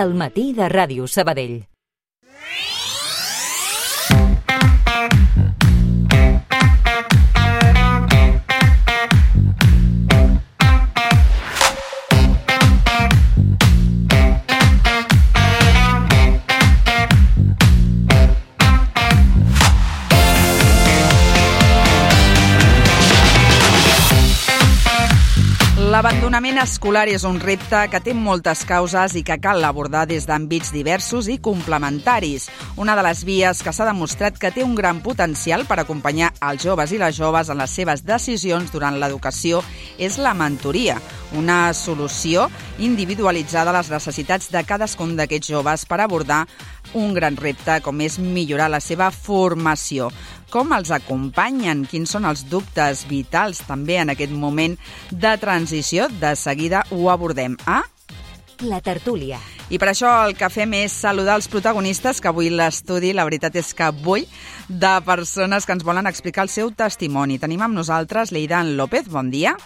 El 0.00 0.12
matí 0.18 0.52
de 0.52 0.66
Ràdio 0.72 1.06
Sabadell. 1.06 1.73
L'abandonament 26.34 26.66
escolar 26.66 27.04
és 27.06 27.22
un 27.28 27.36
repte 27.38 27.78
que 27.92 27.98
té 28.02 28.10
moltes 28.18 28.64
causes 28.66 29.12
i 29.14 29.20
que 29.22 29.36
cal 29.38 29.62
abordar 29.62 30.00
des 30.10 30.24
d'àmbits 30.26 30.72
diversos 30.74 31.28
i 31.30 31.36
complementaris. 31.38 32.48
Una 32.74 32.96
de 32.98 33.04
les 33.06 33.20
vies 33.22 33.60
que 33.62 33.70
s'ha 33.70 33.86
demostrat 33.86 34.34
que 34.42 34.50
té 34.50 34.64
un 34.66 34.74
gran 34.74 34.98
potencial 34.98 35.62
per 35.68 35.78
acompanyar 35.78 36.32
els 36.42 36.66
joves 36.66 36.90
i 36.90 36.98
les 36.98 37.14
joves 37.14 37.54
en 37.54 37.62
les 37.62 37.78
seves 37.78 38.02
decisions 38.02 38.74
durant 38.74 38.98
l'educació 38.98 39.62
és 39.94 40.18
la 40.18 40.34
mentoria, 40.34 40.98
una 41.38 41.70
solució 41.70 42.48
individualitzada 42.82 43.70
a 43.70 43.78
les 43.78 43.94
necessitats 43.94 44.50
de 44.50 44.66
cadascun 44.66 45.14
d'aquests 45.14 45.54
joves 45.54 45.86
per 45.86 46.00
abordar 46.02 46.48
un 46.98 47.14
gran 47.14 47.38
repte 47.38 47.78
com 47.86 48.02
és 48.02 48.18
millorar 48.18 48.72
la 48.74 48.82
seva 48.82 49.12
formació. 49.14 50.10
Com 50.54 50.70
els 50.70 50.92
acompanyen? 50.94 51.80
Quins 51.90 52.12
són 52.14 52.28
els 52.28 52.44
dubtes 52.46 53.00
vitals 53.10 53.58
també 53.66 53.96
en 53.98 54.12
aquest 54.12 54.30
moment 54.30 54.76
de 55.10 55.32
transició? 55.42 56.06
De 56.22 56.36
seguida 56.38 56.84
ho 56.94 57.08
abordem. 57.10 57.56
Ah? 57.66 57.82
La 58.62 58.78
tertúlia. 58.78 59.40
I 59.74 59.80
per 59.82 59.90
això 59.90 60.12
el 60.28 60.36
que 60.38 60.46
fem 60.54 60.76
és 60.78 60.94
saludar 60.94 61.40
els 61.40 61.50
protagonistes 61.50 62.22
que 62.22 62.30
avui 62.30 62.52
l'estudi, 62.54 63.10
la 63.10 63.26
veritat 63.26 63.58
és 63.58 63.74
que 63.74 63.90
vull, 64.06 64.28
de 64.68 64.94
persones 65.02 65.66
que 65.66 65.74
ens 65.74 65.82
volen 65.82 66.06
explicar 66.06 66.46
el 66.46 66.54
seu 66.54 66.70
testimoni. 66.70 67.42
Tenim 67.42 67.66
amb 67.66 67.74
nosaltres 67.74 68.30
l'Eidan 68.30 68.76
López, 68.78 69.10
bon 69.10 69.34
dia. 69.34 69.56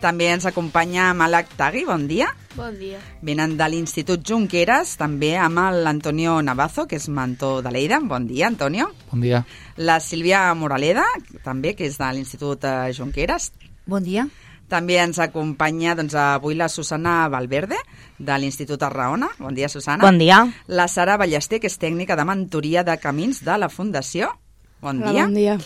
També 0.00 0.26
ens 0.28 0.44
acompanya 0.44 1.14
Malak 1.16 1.54
Tagui, 1.56 1.86
bon 1.88 2.04
dia. 2.08 2.28
Bon 2.56 2.74
dia. 2.76 2.98
Venen 3.24 3.54
de 3.56 3.68
l'Institut 3.72 4.20
Junqueras, 4.28 4.94
també 5.00 5.34
amb 5.40 5.60
l'Antonio 5.80 6.34
Navazo, 6.44 6.84
que 6.88 6.98
és 7.00 7.08
mentor 7.08 7.62
de 7.64 7.72
l'Eida. 7.72 8.02
Bon 8.04 8.26
dia, 8.28 8.50
Antonio. 8.50 8.90
Bon 9.10 9.24
dia. 9.24 9.42
La 9.76 9.96
Sílvia 10.00 10.52
Moraleda, 10.54 11.04
també, 11.44 11.72
que 11.76 11.88
és 11.88 11.96
de 11.96 12.10
l'Institut 12.12 12.68
eh, 12.68 12.92
Junqueras. 12.96 13.50
Bon 13.88 14.04
dia. 14.04 14.28
També 14.68 14.98
ens 15.00 15.20
acompanya 15.22 15.94
doncs, 15.96 16.16
avui 16.18 16.56
la 16.58 16.68
Susana 16.68 17.28
Valverde, 17.32 17.78
de 18.18 18.38
l'Institut 18.40 18.82
Arraona. 18.82 19.30
Bon 19.38 19.54
dia, 19.54 19.68
Susana. 19.72 20.02
Bon 20.04 20.18
dia. 20.20 20.42
La 20.68 20.88
Sara 20.92 21.16
Ballester, 21.16 21.60
que 21.62 21.70
és 21.72 21.80
tècnica 21.80 22.18
de 22.18 22.28
mentoria 22.28 22.84
de 22.84 22.98
camins 23.00 23.40
de 23.46 23.56
la 23.56 23.72
Fundació. 23.72 24.32
Bon 24.82 25.00
Hola, 25.00 25.12
dia. 25.12 25.24
bon 25.24 25.38
dia. 25.40 25.60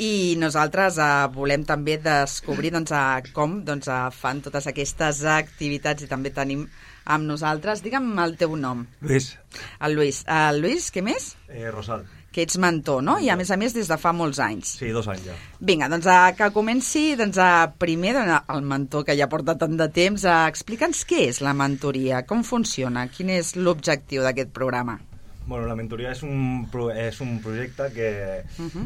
I 0.00 0.36
nosaltres 0.40 0.96
eh, 0.96 1.08
volem 1.34 1.66
també 1.68 1.98
descobrir 2.00 2.70
doncs, 2.72 2.92
eh, 2.96 3.32
com 3.36 3.58
doncs, 3.66 3.90
eh, 3.92 3.98
fan 4.16 4.40
totes 4.40 4.70
aquestes 4.70 5.24
activitats 5.28 6.06
i 6.06 6.08
també 6.08 6.32
tenim 6.32 6.62
amb 7.10 7.26
nosaltres, 7.28 7.82
digue'm 7.84 8.14
el 8.22 8.36
teu 8.40 8.54
nom. 8.56 8.86
Luis, 9.04 9.34
El 9.80 9.98
Lluís. 9.98 10.22
El 10.28 10.62
Lluís, 10.62 10.88
què 10.94 11.02
més? 11.04 11.34
eh, 11.48 11.68
Rosal. 11.70 12.06
Que 12.30 12.44
ets 12.46 12.56
mentor, 12.62 13.02
no? 13.02 13.16
I 13.18 13.28
a 13.28 13.34
més 13.36 13.50
a 13.50 13.56
més 13.58 13.74
des 13.74 13.88
de 13.90 13.96
fa 13.98 14.12
molts 14.14 14.38
anys. 14.38 14.76
Sí, 14.78 14.92
dos 14.94 15.08
anys 15.10 15.24
ja. 15.26 15.34
Vinga, 15.58 15.88
doncs 15.90 16.06
a, 16.06 16.18
que 16.38 16.48
comenci 16.54 17.16
doncs, 17.18 17.40
a, 17.42 17.66
primer 17.76 18.14
doncs, 18.14 18.46
el 18.54 18.62
mentor 18.62 19.04
que 19.04 19.16
ja 19.18 19.26
porta 19.28 19.58
tant 19.58 19.74
de 19.76 19.88
temps. 19.90 20.24
a 20.24 20.46
Explica'ns 20.48 21.02
què 21.10 21.26
és 21.26 21.42
la 21.42 21.52
mentoria, 21.58 22.22
com 22.30 22.46
funciona, 22.46 23.08
quin 23.10 23.34
és 23.34 23.56
l'objectiu 23.58 24.22
d'aquest 24.22 24.54
programa. 24.54 25.00
Bueno, 25.46 25.66
la 25.66 25.74
mentoria 25.74 26.12
és 26.12 26.20
un, 26.22 26.66
pro, 26.70 26.90
és 26.94 27.16
un 27.24 27.40
projecte 27.42 27.88
que 27.94 28.08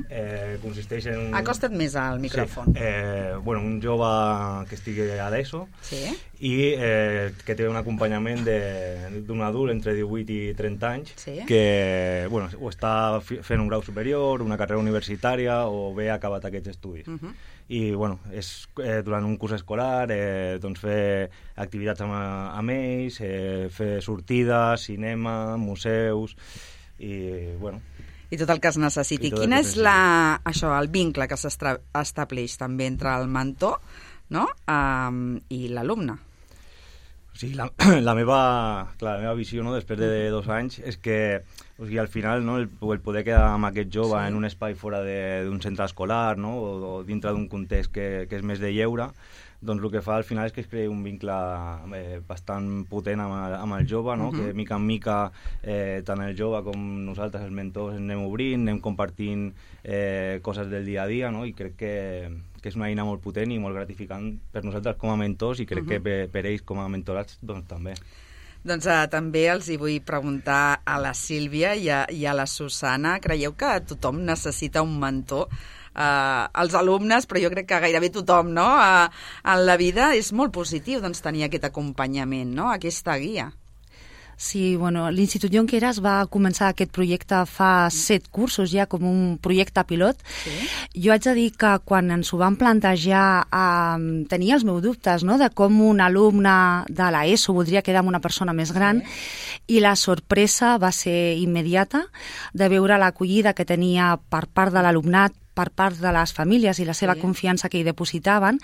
eh, 0.09 0.59
consisteix 0.63 1.09
en... 1.13 1.35
Acosta't 1.37 1.75
més 1.77 1.97
al 2.01 2.21
micròfon. 2.23 2.71
Sí, 2.73 2.81
eh, 2.81 3.35
bueno, 3.45 3.61
un 3.67 3.81
jove 3.83 4.65
que 4.71 4.79
estigui 4.79 5.11
a 5.21 5.27
l'ESO 5.35 5.67
Sí. 5.85 6.01
i 6.41 6.55
eh, 6.79 7.33
que 7.45 7.55
té 7.59 7.69
un 7.69 7.77
acompanyament 7.77 8.45
de- 8.47 9.21
d'un 9.27 9.43
adult 9.45 9.73
entre 9.75 9.93
18 9.99 10.33
i 10.33 10.55
30 10.57 10.91
anys 10.95 11.13
Sí. 11.21 11.41
que 11.47 12.27
bueno, 12.31 12.49
o 12.61 12.71
està 12.71 13.21
fent 13.21 13.61
un 13.61 13.69
grau 13.69 13.83
superior, 13.83 14.41
una 14.43 14.57
carrera 14.57 14.81
universitària 14.81 15.67
o 15.67 15.93
bé 15.95 16.09
ha 16.11 16.15
acabat 16.17 16.45
aquests 16.49 16.69
estudis. 16.79 17.09
Mhm. 17.09 17.35
I 17.73 17.95
bueno, 17.97 18.19
és 18.29 18.49
eh, 18.83 19.01
durant 19.05 19.25
un 19.25 19.39
curs 19.41 19.55
escolar 19.57 20.11
eh, 20.13 20.59
doncs 20.61 20.83
fer 20.85 21.31
activitats 21.57 22.05
amb, 22.05 22.13
amb 22.15 22.75
ells, 22.75 23.21
eh, 23.25 23.71
fer 23.73 24.03
sortides, 24.05 24.85
cinema, 24.91 25.57
museus 25.57 26.37
i 27.01 27.55
bueno, 27.61 27.81
I 28.31 28.37
tot 28.41 28.51
el 28.51 28.61
que 28.61 28.71
es 28.73 28.79
necessiti. 28.81 29.31
Quin 29.31 29.53
és 29.55 29.77
la, 29.79 30.41
això, 30.45 30.73
el 30.77 30.89
vincle 30.91 31.29
que 31.31 31.39
s'estableix 31.39 32.57
també 32.59 32.89
entre 32.91 33.13
el 33.15 33.29
mentor 33.31 33.79
no? 34.35 34.49
um, 34.69 35.37
i 35.53 35.69
l'alumne? 35.71 36.17
O 37.35 37.37
sigui, 37.37 37.57
la, 37.59 37.67
la, 38.07 38.15
meva, 38.15 38.39
clar, 39.01 39.17
la 39.17 39.23
meva 39.25 39.35
visió 39.35 39.65
no, 39.67 39.73
després 39.75 39.99
de 39.99 40.29
dos 40.31 40.47
anys 40.55 40.79
és 40.87 40.97
que 41.03 41.17
o 41.79 41.83
sigui, 41.85 41.99
al 41.99 42.07
final 42.13 42.45
no, 42.47 42.59
el, 42.63 42.69
el 42.71 43.01
poder 43.03 43.25
quedar 43.27 43.49
amb 43.57 43.67
aquest 43.73 43.91
jove 43.95 44.21
sí. 44.21 44.29
en 44.29 44.37
un 44.39 44.47
espai 44.47 44.77
fora 44.79 45.01
de- 45.03 45.43
d'un 45.49 45.59
centre 45.65 45.85
escolar 45.89 46.37
no, 46.39 46.53
o, 46.63 46.75
o 46.93 46.93
dintre 47.03 47.33
d'un 47.35 47.49
context 47.51 47.91
que, 47.91 48.07
que 48.31 48.39
és 48.39 48.47
més 48.47 48.63
de 48.63 48.71
lleure 48.71 49.11
doncs 49.65 49.83
el 49.83 49.91
que 49.93 50.03
fa 50.05 50.19
al 50.19 50.27
final 50.29 50.49
és 50.49 50.55
que 50.55 50.63
es 50.63 50.69
crea 50.71 50.91
un 50.91 51.03
vincle 51.05 51.35
eh, 51.97 52.21
bastant 52.27 52.85
potent 52.91 53.23
amb 53.25 53.37
el, 53.39 53.57
amb 53.59 53.79
el 53.79 53.87
jove, 53.91 54.17
no? 54.21 54.31
Mhm. 54.31 54.41
que 54.41 54.55
mica 54.55 54.77
en 54.77 54.87
mica 54.87 55.19
eh, 55.63 56.03
tant 56.05 56.21
el 56.23 56.37
jove 56.37 56.63
com 56.65 56.83
nosaltres, 57.05 57.43
els 57.43 57.55
mentors, 57.55 57.97
anem 57.97 58.27
obrint, 58.27 58.67
anem 58.69 58.81
compartint 58.85 59.53
eh, 59.83 60.41
coses 60.43 60.69
del 60.71 60.85
dia 60.85 61.05
a 61.05 61.07
dia, 61.07 61.31
no? 61.31 61.47
i 61.47 61.55
crec 61.57 61.77
que, 61.77 61.95
que 62.61 62.69
és 62.69 62.77
una 62.77 62.89
eina 62.89 63.05
molt 63.05 63.23
potent 63.25 63.53
i 63.53 63.59
molt 63.59 63.77
gratificant 63.77 64.31
per 64.53 64.65
nosaltres 64.65 65.01
com 65.01 65.11
a 65.11 65.19
mentors 65.21 65.61
i 65.61 65.67
crec 65.67 65.89
que 65.89 66.01
per, 66.01 66.21
per 66.33 66.47
ells 66.47 66.65
com 66.65 66.81
a 66.81 66.89
mentorats 66.89 67.41
doncs, 67.43 67.67
també. 67.69 67.97
Doncs 68.65 68.87
uh, 68.89 69.03
també 69.13 69.43
els 69.53 69.67
hi 69.69 69.75
vull 69.77 69.99
preguntar 70.09 70.81
a 70.89 70.97
la 70.97 71.13
Sílvia 71.13 71.75
i 71.77 71.91
a, 71.93 72.05
i 72.09 72.25
a 72.25 72.33
la 72.33 72.47
Susana. 72.49 73.19
Creieu 73.21 73.53
que 73.61 73.75
tothom 73.91 74.23
necessita 74.25 74.81
un 74.81 74.95
mentor? 75.03 75.51
Uh, 75.95 76.51
els 76.63 76.75
alumnes, 76.75 77.29
però 77.31 77.43
jo 77.43 77.53
crec 77.55 77.69
que 77.71 77.83
gairebé 77.87 78.11
tothom, 78.15 78.51
no? 78.57 78.67
Uh, 78.67 79.11
en 79.55 79.67
la 79.67 79.79
vida 79.79 80.13
és 80.19 80.33
molt 80.35 80.55
positiu 80.55 81.03
doncs, 81.05 81.23
tenir 81.23 81.47
aquest 81.47 81.69
acompanyament, 81.71 82.51
no? 82.55 82.71
aquesta 82.75 83.15
guia. 83.23 83.53
Sí, 84.37 84.77
bueno, 84.77 85.07
l'Institut 85.15 85.53
Jonqueras 85.55 86.01
va 86.03 86.27
començar 86.31 86.73
aquest 86.73 86.91
projecte 86.95 87.39
fa 87.47 87.89
set 87.95 88.27
cursos 88.35 88.73
ja, 88.73 88.87
com 88.91 89.05
un 89.07 89.21
projecte 89.43 89.85
pilot. 89.87 90.25
Sí. 90.43 90.55
Jo 91.05 91.15
haig 91.15 91.23
de 91.29 91.35
dir 91.39 91.47
que 91.59 91.71
quan 91.87 92.11
ens 92.15 92.33
ho 92.35 92.41
van 92.41 92.59
plantejar 92.59 93.27
eh, 93.47 94.25
tenia 94.31 94.59
els 94.59 94.67
meus 94.67 94.83
dubtes 94.83 95.25
no? 95.27 95.39
de 95.39 95.51
com 95.55 95.79
un 95.87 96.03
alumne 96.03 96.57
de 96.91 97.13
l'ESO 97.15 97.55
voldria 97.55 97.85
quedar 97.87 98.03
amb 98.03 98.11
una 98.11 98.23
persona 98.25 98.57
més 98.57 98.75
gran 98.75 99.03
i 99.71 99.81
la 99.81 99.95
sorpresa 99.97 100.75
va 100.83 100.91
ser 100.93 101.39
immediata 101.39 102.05
de 102.53 102.69
veure 102.69 102.99
l'acollida 102.99 103.55
que 103.55 103.69
tenia 103.69 104.17
per 104.19 104.47
part 104.51 104.75
de 104.75 104.83
l'alumnat 104.83 105.44
per 105.55 105.71
part 105.71 105.97
de 106.03 106.13
les 106.13 106.33
famílies 106.35 106.79
i 106.81 106.85
la 106.85 106.95
seva 106.95 107.15
Sí. 107.15 107.21
confiança 107.21 107.69
que 107.69 107.79
hi 107.79 107.85
depositaven 107.85 108.59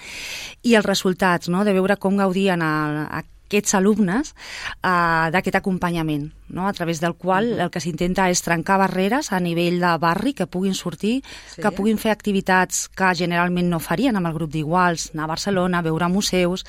i 0.62 0.74
els 0.74 0.84
resultats, 0.86 1.48
no? 1.48 1.64
de 1.64 1.72
veure 1.72 1.96
com 1.96 2.16
gaudien 2.16 2.62
el, 2.62 3.04
aquests 3.50 3.74
alumnes 3.74 4.28
eh, 4.84 5.30
d'aquest 5.34 5.56
acompanyament, 5.58 6.28
no? 6.54 6.68
a 6.68 6.72
través 6.72 7.00
del 7.00 7.14
qual 7.18 7.58
el 7.60 7.70
que 7.70 7.80
s'intenta 7.82 8.28
és 8.30 8.42
trencar 8.46 8.76
barreres 8.78 9.32
a 9.34 9.40
nivell 9.42 9.80
de 9.82 9.90
barri, 9.98 10.34
que 10.34 10.46
puguin 10.46 10.74
sortir, 10.74 11.22
Sí. 11.50 11.60
que 11.62 11.72
puguin 11.72 11.98
fer 11.98 12.12
activitats 12.12 12.88
que 12.88 13.10
generalment 13.18 13.68
no 13.68 13.80
farien 13.80 14.14
amb 14.16 14.28
el 14.30 14.34
grup 14.34 14.52
d'iguals, 14.52 15.10
anar 15.14 15.24
a 15.24 15.32
Barcelona, 15.34 15.82
veure 15.82 16.08
museus, 16.08 16.64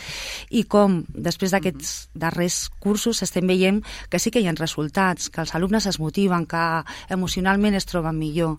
i 0.50 0.64
com 0.64 1.04
després 1.14 1.52
d'aquests 1.52 2.10
darrers 2.16 2.70
cursos 2.80 3.22
estem 3.22 3.46
veient 3.46 3.84
que 4.10 4.18
sí 4.18 4.32
que 4.32 4.40
hi 4.42 4.48
ha 4.48 4.54
resultats, 4.58 5.30
que 5.30 5.42
els 5.42 5.54
alumnes 5.54 5.86
es 5.86 6.00
motiven, 6.00 6.48
que 6.48 6.84
emocionalment 7.10 7.76
es 7.76 7.86
troben 7.86 8.18
millor. 8.18 8.58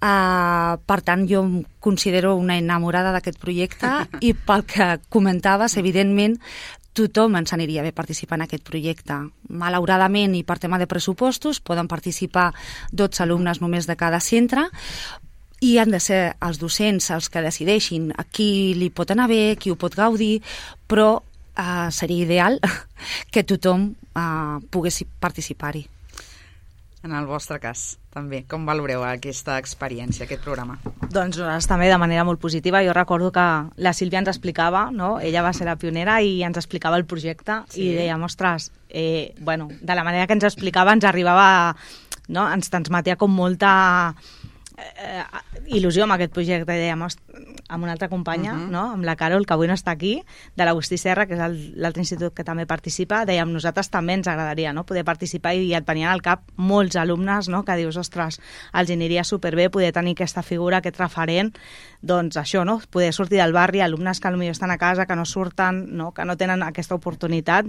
Uh, 0.00 0.80
per 0.88 1.02
tant, 1.04 1.26
jo 1.28 1.42
em 1.44 1.56
considero 1.84 2.32
una 2.40 2.56
enamorada 2.56 3.12
d'aquest 3.12 3.36
projecte 3.40 3.90
i 4.26 4.32
pel 4.32 4.64
que 4.64 4.94
comentaves, 5.12 5.76
evidentment, 5.76 6.38
tothom 6.96 7.36
ens 7.38 7.52
aniria 7.52 7.84
bé 7.84 7.92
participar 7.92 8.38
en 8.38 8.46
aquest 8.46 8.64
projecte. 8.66 9.18
Malauradament, 9.48 10.34
i 10.38 10.44
per 10.44 10.58
tema 10.58 10.80
de 10.80 10.88
pressupostos, 10.90 11.60
poden 11.60 11.88
participar 11.88 12.50
12 12.92 13.24
alumnes 13.26 13.60
només 13.60 13.86
de 13.86 13.98
cada 14.00 14.20
centre, 14.24 14.70
i 15.60 15.76
han 15.78 15.92
de 15.92 16.00
ser 16.00 16.22
els 16.40 16.58
docents 16.58 17.10
els 17.12 17.28
que 17.28 17.44
decideixin 17.44 18.10
a 18.16 18.24
qui 18.24 18.72
li 18.76 18.88
pot 18.88 19.12
anar 19.12 19.28
bé, 19.28 19.56
qui 19.60 19.70
ho 19.70 19.76
pot 19.76 19.94
gaudir, 19.94 20.40
però 20.88 21.20
uh, 21.20 21.88
seria 21.92 22.24
ideal 22.24 22.56
que 23.32 23.44
tothom 23.44 23.90
uh, 24.16 24.58
pogués 24.72 25.04
participar-hi. 25.20 25.84
En 27.02 27.14
el 27.16 27.24
vostre 27.24 27.56
cas, 27.62 27.96
també. 28.12 28.42
Com 28.48 28.66
valoreu 28.68 29.00
aquesta 29.06 29.56
experiència, 29.60 30.26
aquest 30.26 30.42
programa? 30.44 30.76
Doncs 31.08 31.38
nosaltres 31.38 31.68
també 31.70 31.88
de 31.88 31.96
manera 32.00 32.26
molt 32.28 32.42
positiva. 32.42 32.82
Jo 32.84 32.92
recordo 32.92 33.30
que 33.32 33.46
la 33.80 33.94
Sílvia 33.96 34.20
ens 34.20 34.28
explicava, 34.28 34.90
no? 34.92 35.14
ella 35.20 35.44
va 35.46 35.54
ser 35.56 35.64
la 35.68 35.78
pionera 35.80 36.18
i 36.20 36.42
ens 36.44 36.60
explicava 36.60 37.00
el 37.00 37.06
projecte 37.08 37.62
sí. 37.72 37.86
i 37.86 37.94
deia, 37.96 38.18
ostres, 38.20 38.68
eh, 38.90 39.32
bueno, 39.40 39.70
de 39.80 39.96
la 39.96 40.04
manera 40.04 40.26
que 40.26 40.36
ens 40.36 40.44
explicava 40.44 40.92
ens 40.92 41.08
arribava, 41.08 41.74
no? 42.28 42.44
ens 42.52 42.68
transmetia 42.68 43.16
com 43.16 43.32
molta 43.32 43.72
eh, 44.96 45.24
il·lusió 45.76 46.04
amb 46.04 46.14
aquest 46.16 46.32
projecte. 46.34 46.72
Dèiem, 46.72 47.02
amb 47.02 47.84
una 47.84 47.92
altra 47.92 48.08
companya, 48.08 48.54
uh 48.54 48.58
-huh. 48.58 48.70
no? 48.70 48.84
amb 48.92 49.04
la 49.04 49.16
Carol, 49.16 49.46
que 49.46 49.54
avui 49.54 49.66
no 49.66 49.74
està 49.74 49.92
aquí, 49.92 50.22
de 50.56 50.64
l'Agustí 50.64 50.98
Serra, 50.98 51.26
que 51.26 51.34
és 51.34 51.40
l'altre 51.74 52.00
institut 52.00 52.34
que 52.34 52.44
també 52.44 52.66
participa, 52.66 53.24
dèiem, 53.24 53.52
nosaltres 53.52 53.90
també 53.90 54.14
ens 54.14 54.26
agradaria 54.26 54.72
no? 54.72 54.84
poder 54.84 55.04
participar 55.04 55.54
i 55.54 55.74
et 55.74 55.86
venien 55.86 56.10
al 56.10 56.22
cap 56.22 56.42
molts 56.56 56.96
alumnes 56.96 57.48
no? 57.48 57.64
que 57.64 57.76
dius, 57.76 57.96
ostres, 57.96 58.40
els 58.72 58.90
aniria 58.90 59.24
superbé 59.24 59.70
poder 59.70 59.92
tenir 59.92 60.12
aquesta 60.12 60.42
figura, 60.42 60.78
aquest 60.78 60.98
referent, 60.98 61.56
doncs 62.02 62.36
això, 62.36 62.64
no? 62.64 62.80
poder 62.90 63.12
sortir 63.12 63.38
del 63.38 63.52
barri, 63.52 63.80
alumnes 63.80 64.20
que 64.20 64.30
potser 64.30 64.50
estan 64.50 64.70
a 64.70 64.78
casa, 64.78 65.06
que 65.06 65.16
no 65.16 65.24
surten, 65.24 65.96
no? 65.96 66.12
que 66.12 66.24
no 66.24 66.36
tenen 66.36 66.62
aquesta 66.62 66.94
oportunitat, 66.94 67.66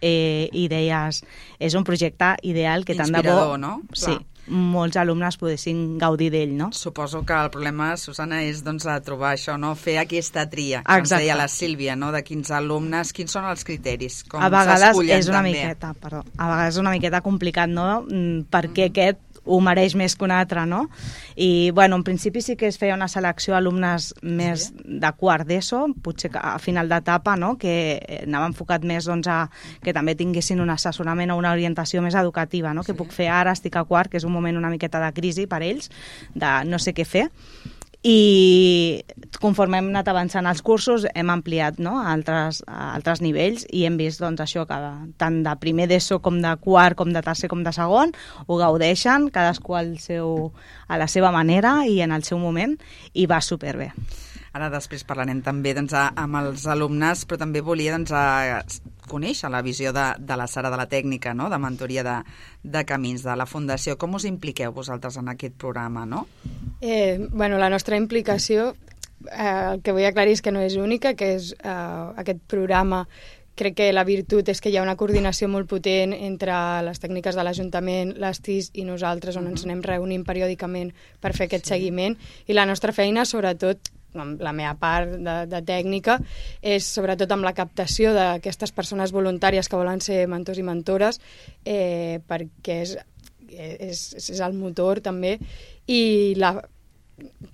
eh, 0.00 0.48
i 0.52 0.68
deies, 0.68 1.24
és 1.58 1.74
un 1.74 1.84
projecte 1.84 2.36
ideal 2.42 2.84
que 2.84 2.94
tant 2.94 3.12
de 3.12 3.22
bo... 3.22 3.56
no? 3.56 3.82
Sí, 3.92 4.16
Clar 4.16 4.35
molts 4.48 4.96
alumnes 5.00 5.36
poguessin 5.40 5.96
gaudir 5.98 6.30
d'ell, 6.34 6.54
no? 6.56 6.70
Suposo 6.76 7.22
que 7.26 7.34
el 7.36 7.50
problema, 7.54 7.92
Susana, 8.00 8.42
és 8.46 8.62
doncs, 8.66 8.86
a 8.86 8.98
trobar 9.04 9.34
això, 9.34 9.56
no? 9.58 9.74
fer 9.78 9.98
aquesta 10.02 10.46
tria, 10.50 10.82
que 10.82 10.98
Exacte. 11.00 11.02
ens 11.02 11.26
deia 11.26 11.38
la 11.38 11.48
Sílvia, 11.50 11.96
no? 11.96 12.12
de 12.14 12.22
quins 12.26 12.50
alumnes, 12.54 13.12
quins 13.16 13.32
són 13.32 13.48
els 13.50 13.66
criteris, 13.66 14.22
com 14.30 14.42
a 14.42 14.50
vegades 14.52 15.02
és 15.06 15.30
una 15.30 15.42
també. 15.42 15.52
miqueta, 15.52 15.92
perdó, 16.00 16.24
a 16.36 16.50
vegades 16.52 16.74
és 16.76 16.82
una 16.82 16.94
miqueta 16.94 17.22
complicat, 17.24 17.72
no? 17.72 17.88
Mm, 18.06 18.46
perquè 18.52 18.86
mm. 18.86 18.94
aquest 18.94 19.25
ho 19.46 19.60
mereix 19.62 19.94
més 19.98 20.16
que 20.16 20.26
un 20.26 20.34
altre, 20.34 20.66
no? 20.66 20.86
I, 21.36 21.70
bueno, 21.70 21.96
en 21.96 22.04
principi 22.04 22.42
sí 22.42 22.56
que 22.58 22.68
es 22.68 22.78
feia 22.78 22.96
una 22.98 23.08
selecció 23.08 23.54
d'alumnes 23.54 24.12
més 24.22 24.68
sí. 24.70 24.86
de 25.02 25.12
quart 25.18 25.46
d'ESO, 25.48 25.84
potser 26.02 26.32
a 26.36 26.56
final 26.62 26.90
d'etapa, 26.90 27.36
no?, 27.40 27.54
que 27.60 27.76
anava 28.22 28.50
enfocat 28.50 28.84
més 28.84 29.06
doncs, 29.06 29.30
a 29.30 29.46
que 29.84 29.94
també 29.96 30.16
tinguessin 30.18 30.60
un 30.60 30.74
assessorament 30.74 31.32
o 31.32 31.38
una 31.38 31.54
orientació 31.54 32.02
més 32.04 32.18
educativa, 32.18 32.74
no?, 32.74 32.82
sí. 32.82 32.92
que 32.92 32.98
puc 32.98 33.14
fer 33.14 33.30
ara, 33.32 33.54
estic 33.56 33.78
a 33.78 33.86
quart, 33.88 34.10
que 34.10 34.20
és 34.20 34.28
un 34.28 34.34
moment 34.34 34.58
una 34.58 34.72
miqueta 34.72 35.00
de 35.02 35.12
crisi 35.16 35.46
per 35.46 35.62
ells, 35.62 35.90
de 36.34 36.52
no 36.66 36.82
sé 36.82 36.96
què 36.96 37.06
fer, 37.06 37.28
i 38.06 39.02
conforme 39.42 39.80
hem 39.80 39.88
anat 39.90 40.06
avançant 40.12 40.46
els 40.46 40.62
cursos 40.62 41.08
hem 41.10 41.30
ampliat 41.32 41.80
no, 41.82 41.96
a, 41.98 42.12
altres, 42.12 42.60
a 42.70 42.92
altres 42.94 43.22
nivells 43.24 43.66
i 43.74 43.82
hem 43.88 43.96
vist 43.98 44.22
doncs, 44.22 44.44
això 44.44 44.62
que 44.68 44.78
tant 45.18 45.40
de 45.42 45.54
primer 45.58 45.88
d'ESO 45.90 46.20
com 46.22 46.38
de 46.44 46.52
quart, 46.62 46.94
com 46.98 47.10
de 47.12 47.22
tercer 47.26 47.50
com 47.50 47.64
de 47.66 47.74
segon 47.74 48.14
ho 48.46 48.60
gaudeixen, 48.60 49.26
cadascú 49.34 49.74
al 49.74 49.96
seu, 49.98 50.52
a 50.86 51.00
la 51.02 51.10
seva 51.10 51.34
manera 51.34 51.80
i 51.90 51.98
en 52.06 52.14
el 52.14 52.22
seu 52.22 52.38
moment 52.38 52.78
i 53.12 53.26
va 53.26 53.42
superbé. 53.42 53.90
Ara 54.56 54.70
després 54.72 55.04
parlarem 55.04 55.42
també 55.44 55.74
doncs, 55.76 55.92
a, 55.92 56.08
amb 56.16 56.38
els 56.40 56.64
alumnes, 56.72 57.26
però 57.28 57.40
també 57.42 57.60
volia 57.60 57.92
doncs, 57.92 58.12
a, 58.16 58.62
conèixer 59.10 59.50
la 59.52 59.62
visió 59.62 59.92
de, 59.92 60.06
de 60.18 60.36
la 60.40 60.48
Sara 60.48 60.70
de 60.72 60.78
la 60.80 60.88
Tècnica, 60.88 61.34
no? 61.36 61.50
de 61.52 61.58
mentoria 61.60 62.04
de, 62.06 62.16
de 62.64 62.84
camins, 62.88 63.24
de 63.26 63.36
la 63.36 63.46
Fundació. 63.46 63.98
Com 64.00 64.16
us 64.16 64.24
impliqueu 64.28 64.72
vosaltres 64.72 65.20
en 65.20 65.28
aquest 65.32 65.58
programa? 65.60 66.06
No? 66.08 66.26
Eh, 66.80 67.18
bueno, 67.30 67.58
la 67.60 67.70
nostra 67.70 68.00
implicació, 68.00 68.72
eh, 69.30 69.74
el 69.74 69.82
que 69.84 69.92
vull 69.92 70.08
aclarir 70.08 70.38
és 70.38 70.42
que 70.42 70.54
no 70.56 70.64
és 70.64 70.78
única, 70.80 71.12
que 71.18 71.34
és 71.36 71.52
eh, 71.60 71.74
aquest 72.24 72.40
programa 72.48 73.04
crec 73.56 73.76
que 73.78 73.92
la 73.92 74.04
virtut 74.04 74.50
és 74.52 74.60
que 74.60 74.68
hi 74.68 74.76
ha 74.76 74.84
una 74.84 74.98
coordinació 75.00 75.48
molt 75.48 75.68
potent 75.70 76.12
entre 76.12 76.54
les 76.84 77.00
tècniques 77.00 77.36
de 77.36 77.44
l'Ajuntament, 77.46 78.12
les 78.20 78.40
TIS 78.44 78.70
i 78.76 78.84
nosaltres, 78.84 79.38
on 79.40 79.48
ens 79.48 79.64
anem 79.64 79.80
reunint 79.84 80.26
periòdicament 80.28 80.92
per 81.24 81.32
fer 81.32 81.48
aquest 81.48 81.64
sí. 81.64 81.72
seguiment. 81.72 82.18
I 82.46 82.56
la 82.56 82.66
nostra 82.68 82.92
feina, 82.92 83.24
sobretot, 83.24 83.95
amb 84.14 84.40
la 84.42 84.52
meva 84.56 84.74
part 84.80 85.16
de, 85.18 85.36
de 85.50 85.62
tècnica, 85.66 86.18
és 86.62 86.86
sobretot 86.86 87.32
amb 87.34 87.46
la 87.46 87.54
captació 87.56 88.14
d'aquestes 88.16 88.72
persones 88.76 89.12
voluntàries 89.12 89.68
que 89.68 89.80
volen 89.80 90.00
ser 90.04 90.24
mentors 90.30 90.62
i 90.62 90.64
mentores, 90.66 91.20
eh, 91.64 92.22
perquè 92.28 92.80
és, 92.84 92.96
és, 93.50 94.06
és 94.22 94.40
el 94.40 94.56
motor 94.56 95.02
també, 95.04 95.36
i 95.86 96.34
la, 96.38 96.56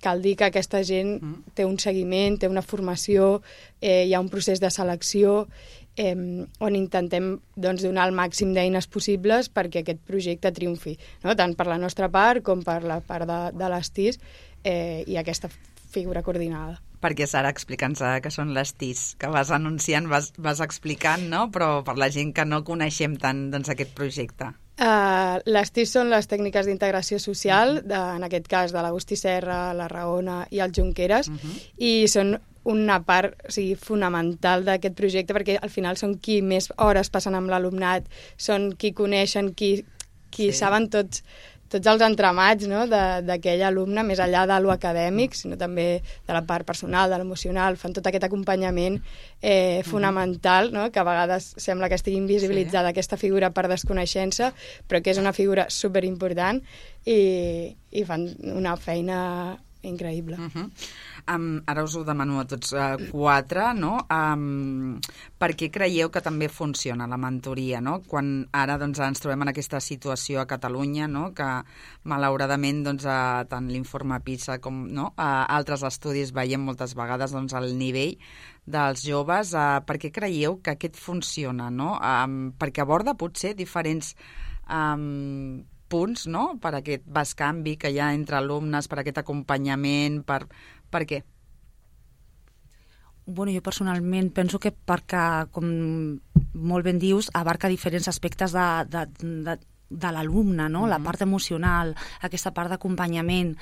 cal 0.03 0.21
dir 0.21 0.35
que 0.39 0.49
aquesta 0.49 0.83
gent 0.83 1.15
mm. 1.19 1.53
té 1.55 1.65
un 1.65 1.77
seguiment, 1.79 2.37
té 2.39 2.49
una 2.51 2.63
formació, 2.65 3.41
eh, 3.81 4.03
hi 4.07 4.13
ha 4.13 4.21
un 4.23 4.29
procés 4.31 4.59
de 4.63 4.71
selecció 4.73 5.47
eh, 5.95 6.15
on 6.59 6.75
intentem 6.75 7.37
doncs, 7.55 7.83
donar 7.85 8.07
el 8.09 8.15
màxim 8.17 8.53
d'eines 8.55 8.87
possibles 8.91 9.49
perquè 9.53 9.83
aquest 9.83 10.01
projecte 10.07 10.51
triomfi, 10.51 10.97
no? 11.23 11.35
tant 11.39 11.55
per 11.55 11.69
la 11.69 11.79
nostra 11.81 12.09
part 12.11 12.43
com 12.43 12.63
per 12.65 12.81
la 12.83 12.99
part 13.05 13.29
de, 13.29 13.39
de 13.59 13.69
les 13.75 13.93
TIS 13.93 14.19
eh, 14.63 15.03
i 15.07 15.17
aquesta 15.21 15.51
figura 15.93 16.23
coordinada. 16.25 16.79
Perquè, 17.03 17.27
Sara, 17.27 17.51
explica'ns 17.51 18.01
que 18.23 18.31
són 18.31 18.53
les 18.55 18.73
TIS, 18.79 19.03
que 19.19 19.27
vas 19.31 19.51
anunciant, 19.51 20.07
vas, 20.11 20.31
vas 20.39 20.61
explicant, 20.63 21.25
no? 21.29 21.49
però 21.51 21.81
per 21.83 21.97
la 21.99 22.09
gent 22.09 22.31
que 22.35 22.45
no 22.47 22.63
coneixem 22.63 23.17
tant 23.19 23.49
doncs, 23.51 23.71
aquest 23.73 23.91
projecte. 23.97 24.53
Uh, 24.73 25.37
les 25.45 25.69
TIS 25.69 25.91
són 25.93 26.09
les 26.09 26.25
tècniques 26.31 26.65
d'integració 26.65 27.19
social, 27.21 27.81
de, 27.85 27.99
en 28.17 28.23
aquest 28.25 28.47
cas 28.49 28.73
de 28.73 28.81
l'Agustí 28.81 29.19
Serra, 29.19 29.67
la 29.77 29.89
Raona 29.91 30.39
i 30.49 30.63
el 30.63 30.73
Junqueras, 30.73 31.29
uh 31.29 31.35
-huh. 31.35 31.59
i 31.77 32.07
són 32.07 32.37
una 32.63 33.03
part 33.03 33.35
o 33.47 33.51
sigui, 33.51 33.75
fonamental 33.75 34.63
d'aquest 34.63 34.95
projecte 34.95 35.35
perquè 35.35 35.57
al 35.61 35.69
final 35.69 35.97
són 35.99 36.17
qui 36.17 36.41
més 36.41 36.71
hores 36.77 37.09
passen 37.09 37.35
amb 37.35 37.51
l'alumnat, 37.51 38.07
són 38.37 38.71
qui 38.79 38.93
coneixen, 38.93 39.53
qui, 39.53 39.85
qui 40.31 40.51
sí. 40.51 40.59
saben 40.63 40.89
tots 40.89 41.23
tots 41.73 41.89
els 41.89 42.03
entramats 42.05 42.67
no, 42.69 42.85
d'aquell 42.87 43.63
alumne, 43.67 44.05
més 44.05 44.21
enllà 44.23 44.45
de 44.49 44.59
lo 44.63 44.71
acadèmic, 44.73 45.35
sinó 45.37 45.57
també 45.59 45.87
de 46.03 46.35
la 46.35 46.43
part 46.47 46.67
personal, 46.67 47.09
de 47.11 47.19
l'emocional, 47.21 47.77
fan 47.81 47.95
tot 47.97 48.07
aquest 48.09 48.27
acompanyament 48.27 48.99
eh, 49.41 49.81
fonamental, 49.87 50.71
no, 50.75 50.87
que 50.93 51.01
a 51.01 51.07
vegades 51.07 51.53
sembla 51.57 51.89
que 51.89 51.99
estigui 51.99 52.21
invisibilitzada 52.21 52.89
sí. 52.91 52.95
aquesta 52.95 53.19
figura 53.19 53.51
per 53.55 53.67
desconeixença, 53.71 54.53
però 54.87 55.01
que 55.03 55.13
és 55.13 55.21
una 55.21 55.33
figura 55.33 55.67
superimportant 55.73 56.61
i, 57.05 57.19
i 57.91 58.07
fan 58.07 58.29
una 58.53 58.77
feina 58.77 59.19
increïble. 59.83 60.37
Uh 60.39 60.49
-huh. 60.49 60.69
Um, 61.31 61.61
ara 61.67 61.83
us 61.85 61.95
ho 61.95 62.03
demano 62.03 62.41
a 62.41 62.45
tots 62.49 62.73
uh, 62.75 62.97
quatre, 63.11 63.69
no? 63.77 63.93
Um, 64.11 64.99
per 65.39 65.53
què 65.55 65.69
creieu 65.71 66.09
que 66.11 66.21
també 66.25 66.49
funciona 66.51 67.07
la 67.07 67.19
mentoria, 67.21 67.79
no? 67.83 67.99
Quan 68.07 68.33
ara 68.51 68.75
doncs, 68.81 68.99
ens 69.05 69.23
trobem 69.23 69.45
en 69.45 69.53
aquesta 69.53 69.79
situació 69.83 70.41
a 70.41 70.47
Catalunya, 70.49 71.07
no? 71.07 71.29
Que 71.37 71.49
malauradament 72.11 72.83
doncs, 72.89 73.07
uh, 73.07 73.45
tant 73.47 73.71
l'informe 73.71 74.19
PISA 74.25 74.59
com 74.63 74.83
no? 74.91 75.13
uh, 75.15 75.45
altres 75.47 75.85
estudis 75.87 76.35
veiem 76.35 76.63
moltes 76.67 76.97
vegades 76.99 77.35
doncs, 77.35 77.55
el 77.55 77.71
nivell 77.79 78.17
dels 78.67 79.07
joves. 79.07 79.55
Uh, 79.55 79.79
per 79.87 79.99
què 80.01 80.11
creieu 80.11 80.59
que 80.59 80.75
aquest 80.75 80.99
funciona, 80.99 81.71
no? 81.71 81.93
Um, 81.99 82.51
perquè 82.59 82.83
aborda 82.83 83.15
potser 83.15 83.55
diferents 83.55 84.11
um, 84.67 85.63
punts 85.93 86.27
no? 86.31 86.45
per 86.61 86.73
aquest 86.79 87.05
bascanvi 87.05 87.75
que 87.81 87.91
hi 87.93 87.99
ha 88.01 88.13
entre 88.17 88.39
alumnes, 88.39 88.89
per 88.89 89.01
aquest 89.01 89.21
acompanyament, 89.21 90.23
per, 90.25 90.41
per 90.93 91.03
què? 91.09 91.23
Bueno, 93.25 93.53
jo 93.55 93.63
personalment 93.63 94.31
penso 94.35 94.59
que 94.59 94.73
perquè, 94.75 95.25
com 95.55 95.67
molt 96.53 96.85
ben 96.85 96.99
dius, 96.99 97.29
abarca 97.33 97.71
diferents 97.71 98.09
aspectes 98.11 98.51
de, 98.51 98.65
de, 98.91 99.05
de, 99.47 99.55
de 99.89 100.11
l'alumne, 100.11 100.67
no? 100.69 100.81
Mm 100.81 100.85
-hmm. 100.85 100.89
la 100.89 100.99
part 100.99 101.21
emocional, 101.21 101.95
aquesta 102.21 102.51
part 102.51 102.69
d'acompanyament, 102.69 103.55